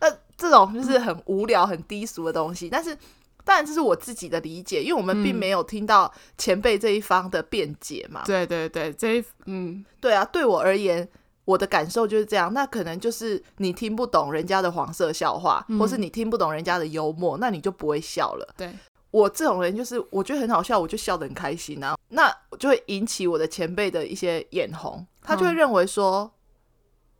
[0.00, 2.94] 那这种就是很无聊、很低俗的东西，但是
[3.42, 11.08] 当然这是我自己的理解，因为我们并没有听到前辈这一方的辩解嘛，对对对，这一嗯，对啊，对我而言。
[11.44, 18.54] 我的感受就是这样，那可能就是你听不懂人家的黄色笑话，嗯、或是你听不懂人家的幽默，那你就不会笑了。
[18.56, 18.72] 对，
[19.10, 26.30] 我这种人就是我觉得很好笑，我就笑得很开心啊，那就会引起我的前辈的一些眼红，他就会认为说、嗯、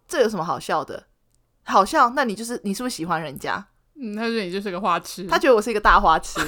[0.08, 1.04] 这有什么好笑的？
[1.64, 3.66] 好笑，那你就是你是不是喜欢人家？
[4.00, 6.40] 嗯，他觉得你就是个花痴，他觉得我是一个大花痴，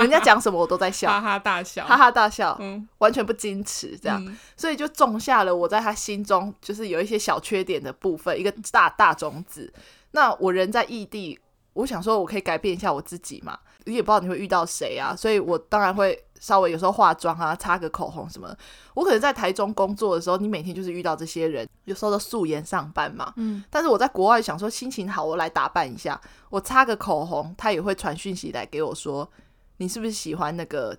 [0.00, 9.72] 人家讲什么我都在笑，哈哈大笑，哈哈大笑，嗯，完全不矜持这样，嗯、所以就种下了我在他心中就是有一些小缺点的部分，一个大大种子。
[10.10, 11.38] 那我人在异地，
[11.74, 18.54] 我想说我可以改变一下我自己嘛，你也不知道你会遇到谁啊，所以我当然会稍微有时候化妆啊，擦个口红什么。
[18.94, 23.32] 我可能在台中工作的时候，你每天就是遇到这些人，有时候都素颜上班嘛。
[23.36, 23.62] 嗯。
[23.70, 26.20] 但是我在国外想说心情好，我来打扮一下，
[26.50, 29.28] 我擦个口红，他也会传讯息来给我说，
[29.76, 30.96] 你是不是喜欢那个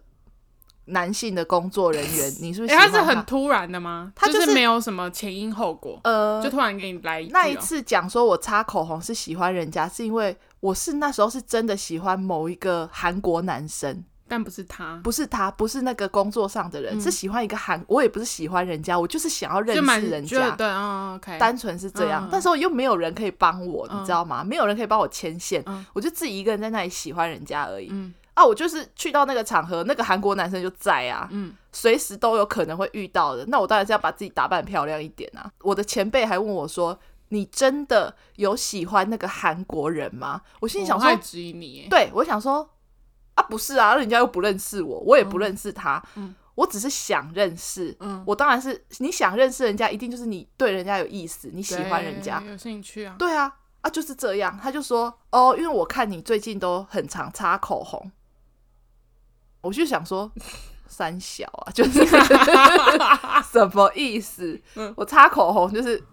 [0.85, 2.33] 男性的工作人员？
[2.41, 2.81] 你是不是他？
[2.81, 4.11] 欸、他是很突然的吗？
[4.15, 7.25] 他就是没有什么前因后果，呃，就突然给你来。
[7.31, 14.03] 那一次讲说我擦口红是喜欢人家，是因为我是那时候是真的喜欢某一个韩国男生。
[14.30, 22.30] 但不是他，不是他，不是那个工作上的人，嗯、是喜欢一个韩，我也不是喜欢人家，我就是想要认识人家，对啊、哦，OK，单纯是这样。
[22.32, 24.43] 那、嗯、时候又没有人可以帮我，嗯、你知道吗？
[24.43, 27.89] 没有人可以帮我牵线，嗯、我就自己一个人在那里喜欢人家而已。
[27.91, 33.43] 嗯、啊，我就是去到那个场合，那个韩国男生就在啊，嗯，随时都有可能会遇到的。
[33.47, 35.51] 那我当然是要把自己打扮漂亮一点啊。
[35.61, 36.99] 我的前辈还问我说
[37.30, 42.69] ：“你真的有喜欢那个韩国人吗？”我心里想说：“质疑你。”对，我想说。
[43.39, 58.11] 啊， 不是啊，人家又不认识我，我也不认识他，嗯，我只是想认识，嗯，我当然是你想认识人家，一定就是你对人家有意思，你喜欢人家，有兴趣啊，对啊，啊就是这样，他就说哦，因为我看你最近都很常擦口红，
[59.61, 60.31] 我就想说
[60.87, 62.05] 三小啊，就是
[63.51, 64.59] 什么意思？
[64.75, 66.03] 嗯，我擦口红就是。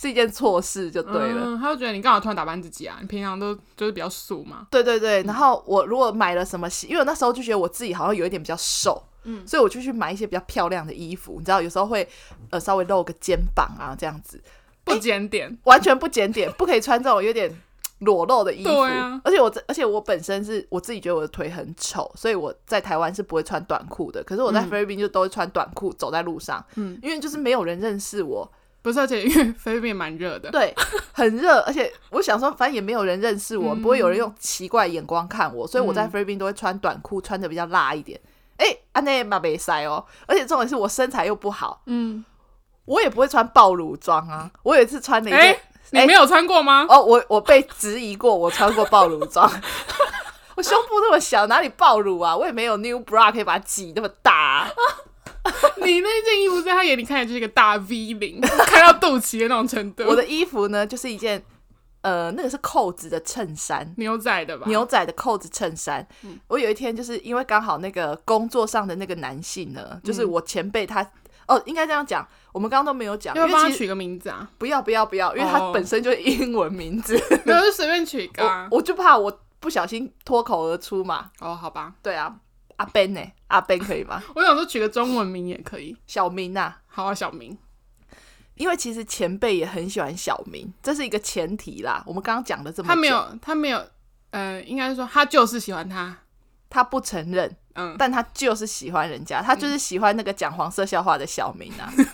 [0.00, 2.96] 是一件错事就对了，嗯，他就觉得你干嘛突然打扮自己啊？
[3.02, 4.66] 你平常都就是比较素嘛。
[4.70, 12.08] 对对对，然后我如果买了什么，因为我那时候就觉得我自己好像有一点比较瘦，嗯，所以我就去买一些比较漂亮的衣服，你知道，有时候会
[12.48, 14.42] 呃稍微露个肩膀啊这样子，
[14.84, 17.54] 不检点，完全不检点， 不可以穿这种有点
[17.98, 18.70] 裸露的衣服。
[18.70, 24.24] 对啊，而且我而且我本身是我自己觉得我的腿很丑，所以我在台湾是不会穿短裤的。
[24.24, 28.50] 可是我在菲律宾就都会穿短裤走在路上，嗯，因为就是没有人认识我。
[28.82, 30.74] 不是，而且因为菲律宾蛮热的，对，
[31.12, 31.60] 很热。
[31.60, 38.18] 而且我想说，反正也没有人认识我，嗯、不会有人用奇怪眼光看我，所以我在菲律宾都会穿短裤，穿的比较辣一点。
[38.56, 40.04] 哎、嗯，安内马贝塞哦。
[40.26, 42.24] 而且重点是我身材又不好，嗯，
[42.86, 44.50] 我也不会穿暴露装啊。
[44.62, 45.60] 我有一次穿了一件，
[45.90, 46.86] 你没有穿过吗？
[46.88, 49.50] 哦，我我被质疑过，我穿过暴露装。
[50.56, 52.36] 我胸部那么小，哪里暴露啊？
[52.36, 54.70] 我也没有 new bra 可以把它挤那么大、啊。
[55.84, 60.04] 你那件衣服在他眼里看起来就是一个大 V 领，看到肚脐的那种程度。
[60.04, 61.42] 我的衣服呢，就是一件
[62.02, 64.66] 呃，那个是扣子的衬衫，牛仔的吧？
[64.66, 66.06] 牛仔的扣子衬衫。
[66.22, 71.06] 嗯、我有一天就是因为刚好那个工作上的那个男性呢，嗯、就是我前辈他
[71.46, 74.48] 哦，应该这样讲，我们刚刚都没有讲，要不要帮他取个名字啊？
[74.56, 77.14] 不要不要不要，因为他本身就是英文名字，
[77.44, 78.76] 没有就随便取一个、啊我。
[78.76, 81.30] 我就怕我不小心脱口而出嘛。
[81.40, 82.36] 哦，好吧，对啊。
[82.80, 83.20] 阿 Ben 呢？
[83.48, 84.22] 阿 Ben 可以吗？
[84.34, 86.76] 我想说取个中文名也可以，小明呐。
[86.86, 87.56] 好啊，小明。
[88.54, 92.02] 因为其实前辈也很喜欢小明，这是一个前提啦。
[92.06, 93.86] 我们刚刚讲的这么，他没有，他没有，
[94.30, 96.16] 呃，应该是说他就是喜欢他，
[96.70, 101.92] 他不承认，嗯，但他就是喜欢人家，他就是喜欢那个讲黄色笑话的小明啊。
[101.98, 102.06] 嗯、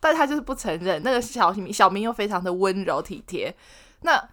[0.00, 3.54] 但他就是不承认，那个小明，小明又非常的温柔体贴，
[4.00, 4.28] 那。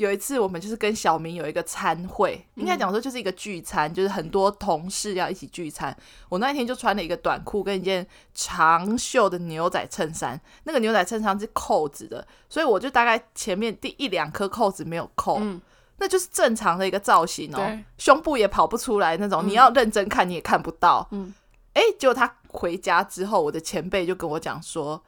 [0.00, 5.94] 有一次，我们就是跟小明有一个餐会，应该讲说就是一个聚餐，就是很多同事要一起聚餐。
[6.30, 15.60] 我那一天就穿了一个短裤跟一件长袖的牛仔衬衫，那个牛仔衬衫是扣子的，所以我就大概前面第一两颗扣子没有扣，嗯、
[15.98, 21.06] 那就是正常的一个造型哦，胸部也跑不出来那种，你要认真看你也看不到。
[21.10, 21.34] 嗯，
[21.74, 25.02] 哎、欸，结果他回家之后，我的前辈就跟我讲说，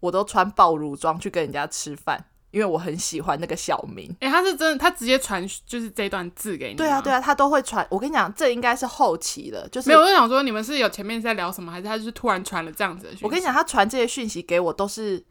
[0.00, 2.24] 我都穿暴乳装去跟人家吃饭。
[2.56, 6.74] 因为我很喜欢那个小明，哎、欸，他是真的，他直接传就是这段字给你。
[6.74, 7.86] 对啊，对啊，他都会传。
[7.90, 10.00] 我跟你讲，这应该是后期的，就是没有。
[10.00, 13.24] 我就想说，你们是有前面在聊什么，还是他就是突然传了这样子的讯息？
[13.26, 15.22] 我跟你讲，他传这些讯息给我，都是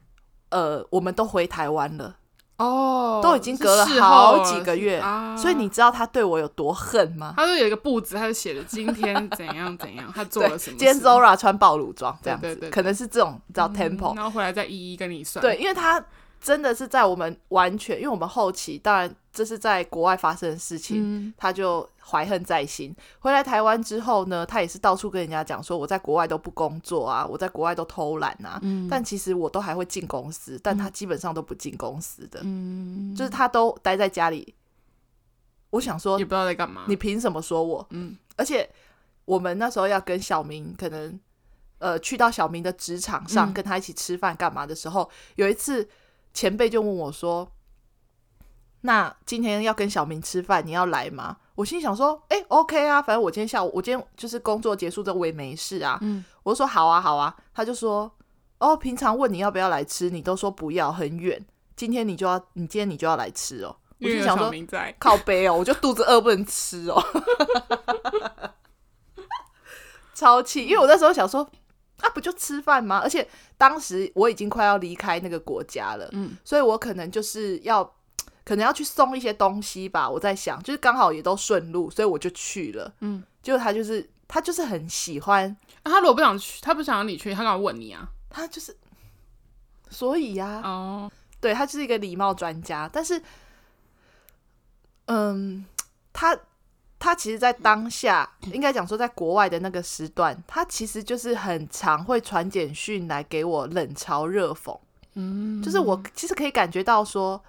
[0.52, 2.16] 呃，我们都回台湾了
[2.58, 7.34] 哦，都已经隔了好几个月，啊、所以你知道他对我有多恨吗？
[7.36, 10.78] 他就有一个簿子，他就写了今天 怎样怎样，他做了什么。
[10.78, 15.42] 今天 Zora 穿暴露装这样子，可能是这种叫 Tempo，、嗯、然后回来再一一跟你算。
[15.42, 16.06] 对，因为他。
[16.46, 22.96] 真的是在我们完全，因为我们后期，当然这是在国外发生的事情，嗯、他就怀恨在心。
[23.18, 28.60] 回来台湾之后呢，他也是到处跟人家讲说，我在国外都不工作啊，我在国外都偷懒啊。
[28.62, 34.54] 嗯、但其实我都还会进公司，但他基本上都不进公司的，嗯、就是他都待在家里。
[35.72, 36.84] 我想说，你不知道在干嘛。
[36.88, 37.84] 你凭什么说我？
[37.90, 38.70] 嗯，而且
[39.26, 41.20] 我们那时候要跟小明，可能
[41.80, 45.90] 呃去到小明的职场上，嗯、跟他一起吃饭干嘛的时候，有一次。
[46.36, 47.50] 前辈就问我说
[48.82, 55.98] ：“那今天要跟小明吃饭，你要来吗？”我心想说：“哎、欸，OK 啊，反正我今天下午，我今天就是工作结束之后我也没事啊。
[56.02, 58.12] 嗯”我就说：“好啊，好啊。”他就说
[58.60, 61.44] ：“哦，平常问你要不要来吃，你都说不要，很远。
[61.76, 64.52] 今天你就要，你今天你就要来吃哦。”我心想说
[65.00, 67.02] ：“靠背哦，我就肚子饿不能吃哦。
[70.14, 71.50] ”超气，因为我那时候想说，啊，
[72.16, 73.00] 不就吃饭吗？
[73.04, 77.84] 而且当时我已经快要离开那个国家了，嗯，所以我可能就是要，
[78.46, 80.10] 可能要去送一些东西吧。
[80.10, 85.46] 我在想，就是刚好也都顺路，所以我就去了，嗯，就他就是他就是很喜欢，
[85.84, 88.08] 啊、他如果不想去，他不想让你去，他干嘛问你啊？
[88.30, 88.76] 他就是，
[89.90, 91.12] 所以呀、啊，哦，
[91.42, 93.22] 对，他就是一个礼貌专家，但是，
[95.06, 95.66] 嗯，
[96.14, 96.40] 他。
[96.98, 104.76] 他其实，在当下应该讲说，在国外的那个时段，他其实就是很常会传简讯来给我冷嘲热讽。
[105.14, 107.40] 嗯，就是我其实可以感觉到说，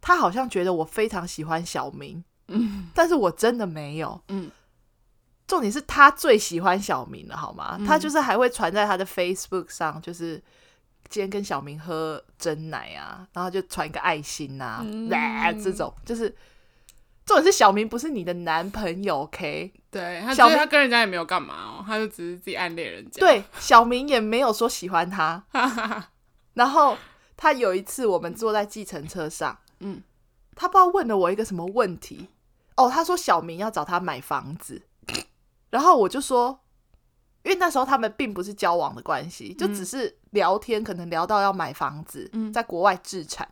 [0.00, 2.24] 他好像觉得我非常喜欢小明。
[2.48, 4.20] 嗯，但是我真的没有。
[4.28, 4.50] 嗯，
[5.46, 7.78] 重点是他最喜欢小明了，好吗？
[7.86, 10.42] 他就是还会传在他的 Facebook 上，就是
[11.08, 14.82] 今天跟小明喝真奶啊，然后就传一个爱心啊，
[15.62, 16.34] 这种就是。
[17.30, 19.72] 重点是小明不是你的男朋友，OK？
[19.88, 23.20] 对，他小明他跟人家也没有干嘛哦，他就只是自己暗恋人家。
[23.20, 25.44] 对，小明也没有说喜欢他。
[26.54, 26.98] 然后
[27.36, 30.02] 他有一次我们坐在计程车上，嗯，
[30.56, 32.30] 他不知道问了我一个什么问题
[32.76, 34.82] 哦，他说小明要找他买房子，
[35.70, 36.58] 然后我就说，
[37.44, 43.48] 因为那时候他们并不是交往的关系，就只是聊天，可能聊到要买房子，在国外置产，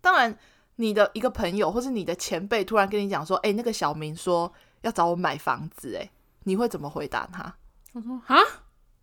[0.00, 0.38] 当然。
[0.80, 4.50] 你的一个朋友，或是你的前辈，突然跟你讲说：“哎、欸，那个小明说
[4.80, 6.10] 要找我买房子。”哎，
[6.44, 7.54] 你会怎么回答他？
[7.92, 8.36] 我说：“啊，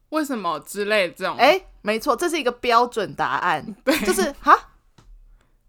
[0.09, 3.75] 为什么之类的这种？”哎、欸，没错，这是一个标准答案。
[3.85, 4.57] 对，就是哈，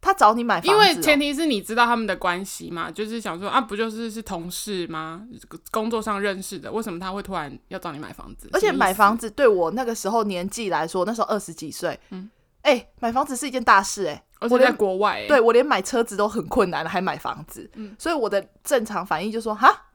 [0.00, 5.22] 他找你买房子、喔，因为前提是你知道他们的关系嘛，就是想说啊，不就是是同事吗？
[5.70, 8.48] 工作上认识的，为什么他会突然要找你买房子？
[8.54, 12.30] 而且买房子对我那个时候年纪来说，那时候二十几岁，嗯，
[12.62, 14.22] 哎、欸，买房子是一件大事、欸，哎。
[14.40, 17.68] 而且在国外，对，我连买车子都很困难了，还买房子。
[17.74, 19.86] 嗯，所以我的正常反应就是说：“哈，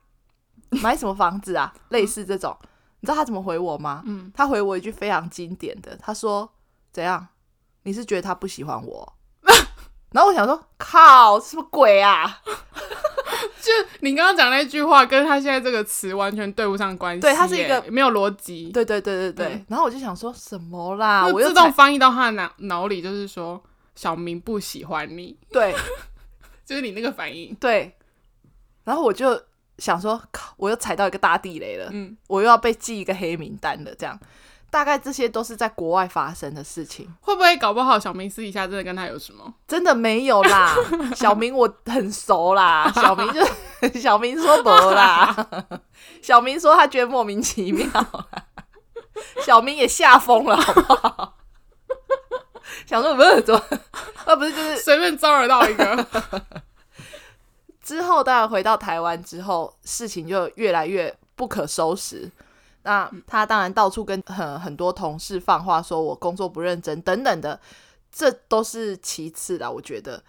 [0.70, 2.58] 买什么房子啊？”类似这种，
[3.00, 4.04] 你知道他怎么回我吗？
[4.06, 6.52] 嗯，他回我一句非常经典的，他说
[6.91, 7.28] ：“怎样？
[7.84, 9.14] 你是觉得他不喜欢我？”
[10.12, 12.39] 然后我想说：“靠，什么鬼啊？
[13.64, 13.72] ”就
[14.02, 17.22] 你刚刚讲那句话，跟他现在这个词完全对不上关系。
[17.22, 18.70] 对，他是一个没有逻辑。
[18.74, 19.56] 对对对对对。
[19.56, 21.26] 嗯、然后我就想说什么啦？
[21.28, 23.64] 我又自动翻译到他的脑脑里，就是说。
[23.96, 25.76] 小明不喜欢你，对，
[26.66, 27.96] 就是你那个反应，对。
[28.84, 29.41] 然后我就
[29.78, 33.96] 想说，靠，我又踩到一个大地雷了，嗯，我又要被记一个黑名单了。
[33.96, 34.20] 这样，
[34.70, 37.10] 大概这些都是在国外发生的事情。
[37.22, 39.54] 会不会搞不好小明私底下真的跟他有什么？
[39.68, 40.76] 真的没有啦，
[41.16, 43.41] 小明我很熟啦，小明就
[44.00, 45.34] 小明说不啦，
[46.22, 47.88] 小明说他觉得莫名其妙，
[49.46, 51.33] 小明也吓疯了，好不好？
[52.86, 53.62] 想说不是怎么，
[54.26, 56.08] 啊不是就是 随便招惹到一个。
[57.82, 62.32] 之后当然回到台湾之后，事情就越来越不可收拾。
[62.84, 67.60] 那他当然到处跟很很多同事放话，说我工作不认真等等的，
[68.12, 69.72] 这都是其次的。
[69.72, 70.24] 我觉得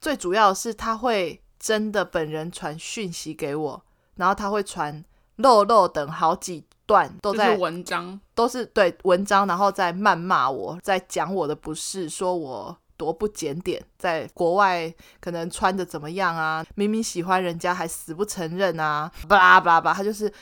[0.00, 3.82] 最主要的是他会真的本人传讯息给我，
[4.16, 5.04] 然后他会传
[5.36, 6.64] 肉肉等好几。
[6.88, 16.64] 段都在文章，都是对文章，然后在谩骂我，在讲我的不是，说我多不检点，在国外可能穿的怎么样啊？
[16.74, 19.12] 明明喜欢人家还死不承认啊！
[19.28, 20.32] 巴拉巴拉巴拉，他就是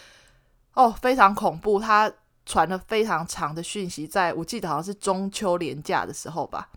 [0.74, 1.80] 哦，非常恐怖。
[1.80, 2.10] 他
[2.46, 6.68] 传了非常长的讯息，在我记得好像是中秋连假的时候吧，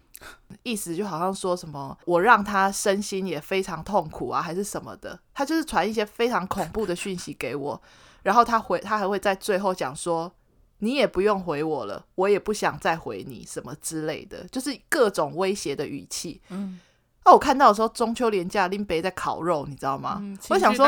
[0.63, 5.19] 意思就好像说什么我让他身心也非常痛苦啊，还是什么的。
[5.31, 7.79] 他就是传一些非常恐怖的讯息给我。
[8.23, 10.31] 然后他回，他还会在最后讲说
[10.79, 16.79] ：“你也不用回我了，我也不想再回你什么之类的，就是各种威胁的语气。”嗯，
[17.25, 20.17] 哦，我看到的时候，中秋连假林北在烤肉，你知道吗？
[20.21, 20.85] 嗯、我想说。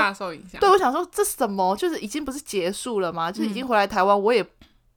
[0.60, 1.76] 对，我想说这什么？
[1.78, 3.32] 就是已经不是结束了吗？
[3.32, 4.46] 就是已经回来台湾，我也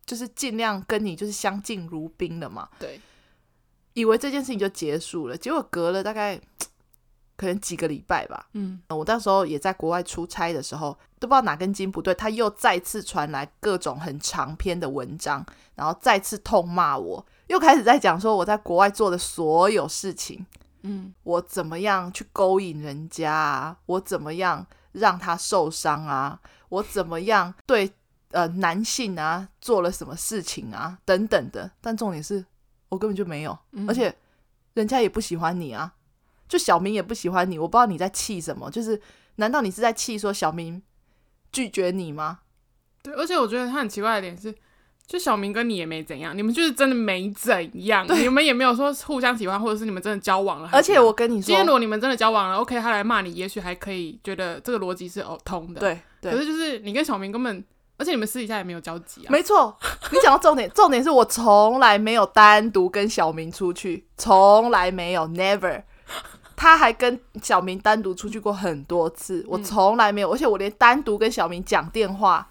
[0.04, 2.68] 就是尽量跟你就是相敬如宾了嘛。
[2.78, 3.00] 对，
[3.94, 6.40] 以为这件事情就结束了，结果隔了大概。
[7.36, 20.46] 可能几个礼拜吧，嗯，我那时候也在国外出差的时候，都不知道哪根筋不对，他又再次传来各种很长篇的文章，然后再次痛骂我，又开始在讲说我在国外做的所有事情，
[20.82, 27.92] 嗯，我怎么样去勾引人家啊，我怎么样让他受伤啊，我怎么样对
[28.30, 30.98] 呃男性啊做了什么事情啊？
[31.04, 32.44] 等等的，但重点是
[32.90, 34.14] 我根本就没有，嗯，而且
[34.74, 35.92] 人家也不喜欢你啊。
[36.48, 38.70] 就小明也不喜欢你，我不知道你在气什么。
[38.70, 39.00] 就是，
[39.36, 40.82] 难道你是在气说小明
[41.52, 42.40] 拒绝你吗？
[43.02, 44.54] 对，而且我觉得他很奇怪的点是，
[45.06, 50.70] 就小明跟你也没怎样，你们就是真的没怎样，对你们也没有说互相喜欢，或者是你们真的交往了。
[50.72, 55.80] 而且我跟你说，今天如果你们真的交往了，OK，他来骂你，也许还可以觉得这个逻辑是通的。
[55.80, 56.32] 对，对。
[56.32, 57.62] 可是就是你跟小明根本
[57.96, 59.30] 而且你们私底下也没有交集啊。
[59.30, 59.76] 没错，
[60.10, 65.82] 你讲到重点，重点是我从来没有单独跟小明出去，从来没有，never。
[66.64, 72.48] 他还跟小明单独出去过很多次，我从来没有，而且我连单独跟小明讲电话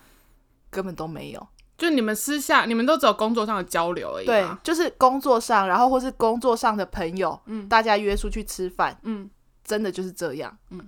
[0.70, 1.48] 根本都没有。
[1.76, 4.26] 就你们私下，你们都只有工作上的交流而已。
[4.28, 9.28] 对，就是工作上，然后或是工作上的朋友，嗯，大家约出去吃饭，嗯，
[9.64, 10.88] 真的就是这样，嗯。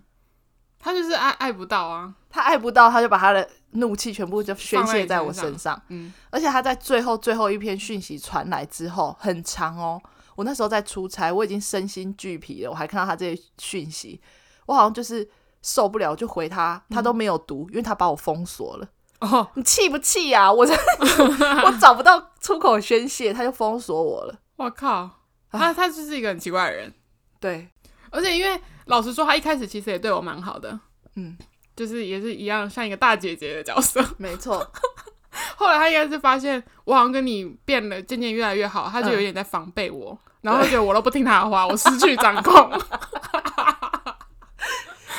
[0.77, 6.13] 他就是爱爱不到啊，他爱不到，他就把他的怒气全部就宣泄在我身上，嗯。
[6.29, 9.99] 而且他在最后最后一篇讯息传来之后，很长哦。
[10.35, 14.21] 我那时候在出差，我已经身心俱疲了，我还看到他这些讯息，
[14.65, 15.27] 我好像就是
[15.61, 18.89] 受不了，就回他，他都没有读，因为他把我封锁了。
[19.21, 20.51] 哦，你气不气呀？
[20.51, 24.39] 我 我找不到出口宣泄，他就封锁我了。
[24.57, 25.09] 我靠，
[25.49, 26.93] 他他就是一个很奇怪的人。
[27.39, 27.69] 对，
[28.11, 30.77] 而且因为老实说，他一开始其实也对我蛮好的，
[31.15, 31.37] 嗯，
[31.75, 34.03] 就是也是一样像一个大姐姐的角色。
[34.17, 34.69] 没错。
[35.55, 42.71] 后来他应该是发现我好像跟你变得渐渐越来越好，他就有点在防备我，嗯、然后觉得我都不听他的话， 我失去掌控。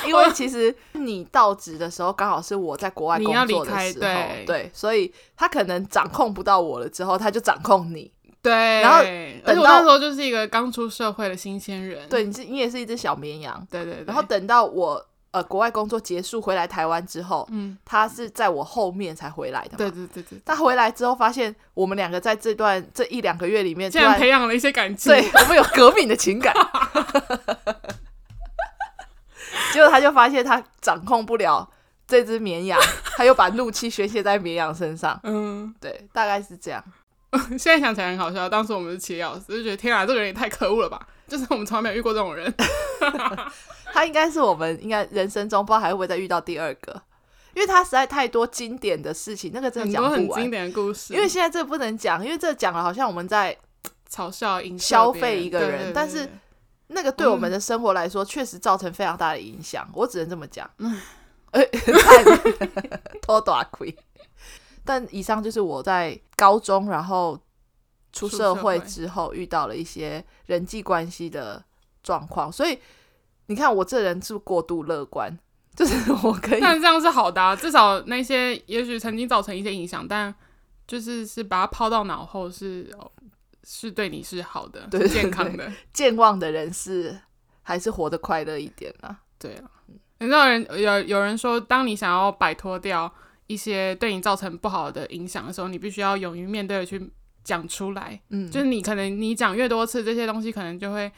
[0.06, 8.10] 因为其实你到职的时候刚好是我在国外工作的时候，对，对，所以他可能掌控不到我了，之后他就掌控你。
[8.40, 8.98] 对，然后
[9.44, 14.04] 而且我那时候就是一个刚出社会的新鲜人，对，你是你也是一只小绵羊，对对对。
[14.06, 15.04] 然后等到我。
[15.36, 19.76] 呃，国外工作结束回来台湾之后，嗯，他是在我后面才回来的嘛。
[19.76, 20.38] 对对对对。
[20.46, 26.54] 他回来之后发现我们两个在这段这一两个月里面，竟然培养了一些感情，对，我们有革命的情感。
[29.74, 31.68] 结果他就发现他掌控不了
[32.06, 32.80] 这只绵羊，
[33.14, 35.20] 他又把怒气宣泄在绵羊身上。
[35.22, 36.82] 嗯，对，大概是这样。
[37.58, 41.06] 现在想起来很好笑，当时我们是切钥匙，就觉得天啊，这个人也太可恶了吧！
[41.28, 42.50] 就是我们从来没有遇过这种人。
[43.92, 47.00] 他应该是我们应该人生中不知道还会不会再遇到第二个，
[47.54, 50.18] 因为他实在太多经典的事情，那个真的讲不完。
[50.18, 51.14] 很很经典的故事。
[51.14, 53.56] 因为现在这个不能讲，因为这讲了好像我们在
[54.10, 56.28] 嘲笑、消费一个人，但是
[56.88, 59.84] 那个对我们的生活来说确实造成非常大的影响。
[59.88, 60.68] 嗯、我只能这么讲。
[60.78, 61.00] 嗯，
[63.22, 63.96] 拖大亏。
[64.84, 67.38] 但以上就是我在高中，然后
[68.12, 71.64] 出社会之后遇到了一些人际关系的
[72.02, 72.78] 状况，所以。
[73.46, 75.38] 你看我这人是不是过度乐观？
[75.74, 80.34] 就是 我可以，但这样是好的啊，至少那些也许曾经造成一些影响，但
[80.86, 82.84] 就是是把它抛到脑后是，
[83.62, 85.70] 是是对你是好的，对，健康的。
[85.92, 87.20] 健忘的人是
[87.60, 89.20] 还是活得快乐一点啊？
[89.38, 89.70] 对啊，
[90.18, 93.12] 你知道人有有人说，当你想要摆脱掉
[93.46, 97.10] 一些对你造成不好的影响的时候，你必须要勇于面对的去
[97.44, 98.18] 讲出来。
[98.30, 101.12] 嗯，就是你可能你讲越多次，这些东西可能就会。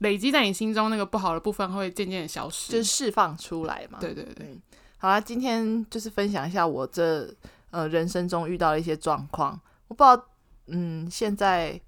[0.00, 3.98] 累积在你心中那个不好的部分会渐渐的消失，就是释放出来嘛。
[4.00, 4.60] 对对对，嗯、
[4.98, 7.32] 好啦，今天就是分享一下我这
[7.70, 9.58] 呃人生中遇到的一些状况。
[9.88, 10.26] 我不知道，
[10.66, 11.80] 嗯，现在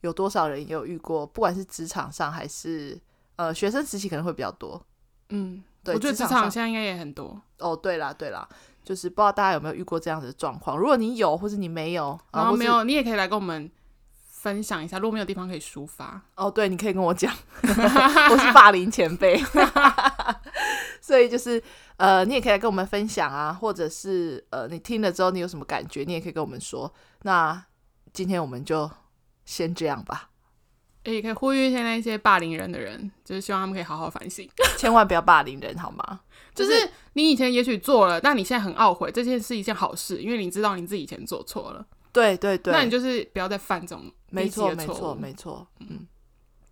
[0.00, 2.98] 有多少人有遇过，不管是职场上还是
[3.36, 4.82] 呃学生时期，可能会比较多。
[5.28, 7.40] 嗯，对，我觉得职场现在应该也很多。
[7.58, 8.48] 哦，对啦对啦，
[8.82, 10.76] 就是不知道大家有没有遇过这样子的状况。
[10.76, 13.70] 如果你有，或是你没有，然后没有，你也可以来跟我们。
[14.46, 19.36] 分享一下，如果没有地方可以抒发哦，对，你可以跟我讲， 我是霸凌前辈，
[21.02, 21.60] 所以就是
[21.96, 26.94] 呃，你也可以来跟我们分享啊，或者是呃，你听了之后你有什么感觉，你也可以跟我们说。
[27.22, 27.60] 那
[28.12, 28.88] 今天我们就
[29.44, 30.30] 先这样吧。
[31.02, 36.20] 也可以呼吁现在一些霸凌人的人，就是希望他们可以好好反省，千万不要霸凌人，好吗？
[36.54, 41.84] 就是你以前也许做了，但你现在很懊悔，这件是一件好事，因为你知道你自己以前做错了。
[42.16, 46.06] 对对对，那你就是不要再犯这种没错没错没错，嗯，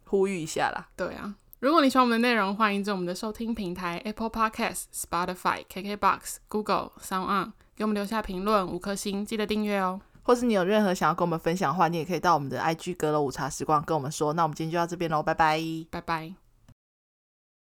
[0.07, 0.89] 呼吁一下啦。
[0.97, 10.01] 对啊，如果你喜欢我们的内容，欢迎在我们的收听平台 Apple Podcast、Spotify、KKBox、Google、Sound On 给我们留下评论五颗星，记得订阅哦。
[10.23, 14.33] 或是你有任何想要跟我们分享的话，你也可以到我们的 IG 阁楼午茶时光跟我们说。
[14.33, 16.44] 那我们今天就到这边喽，拜拜，拜拜。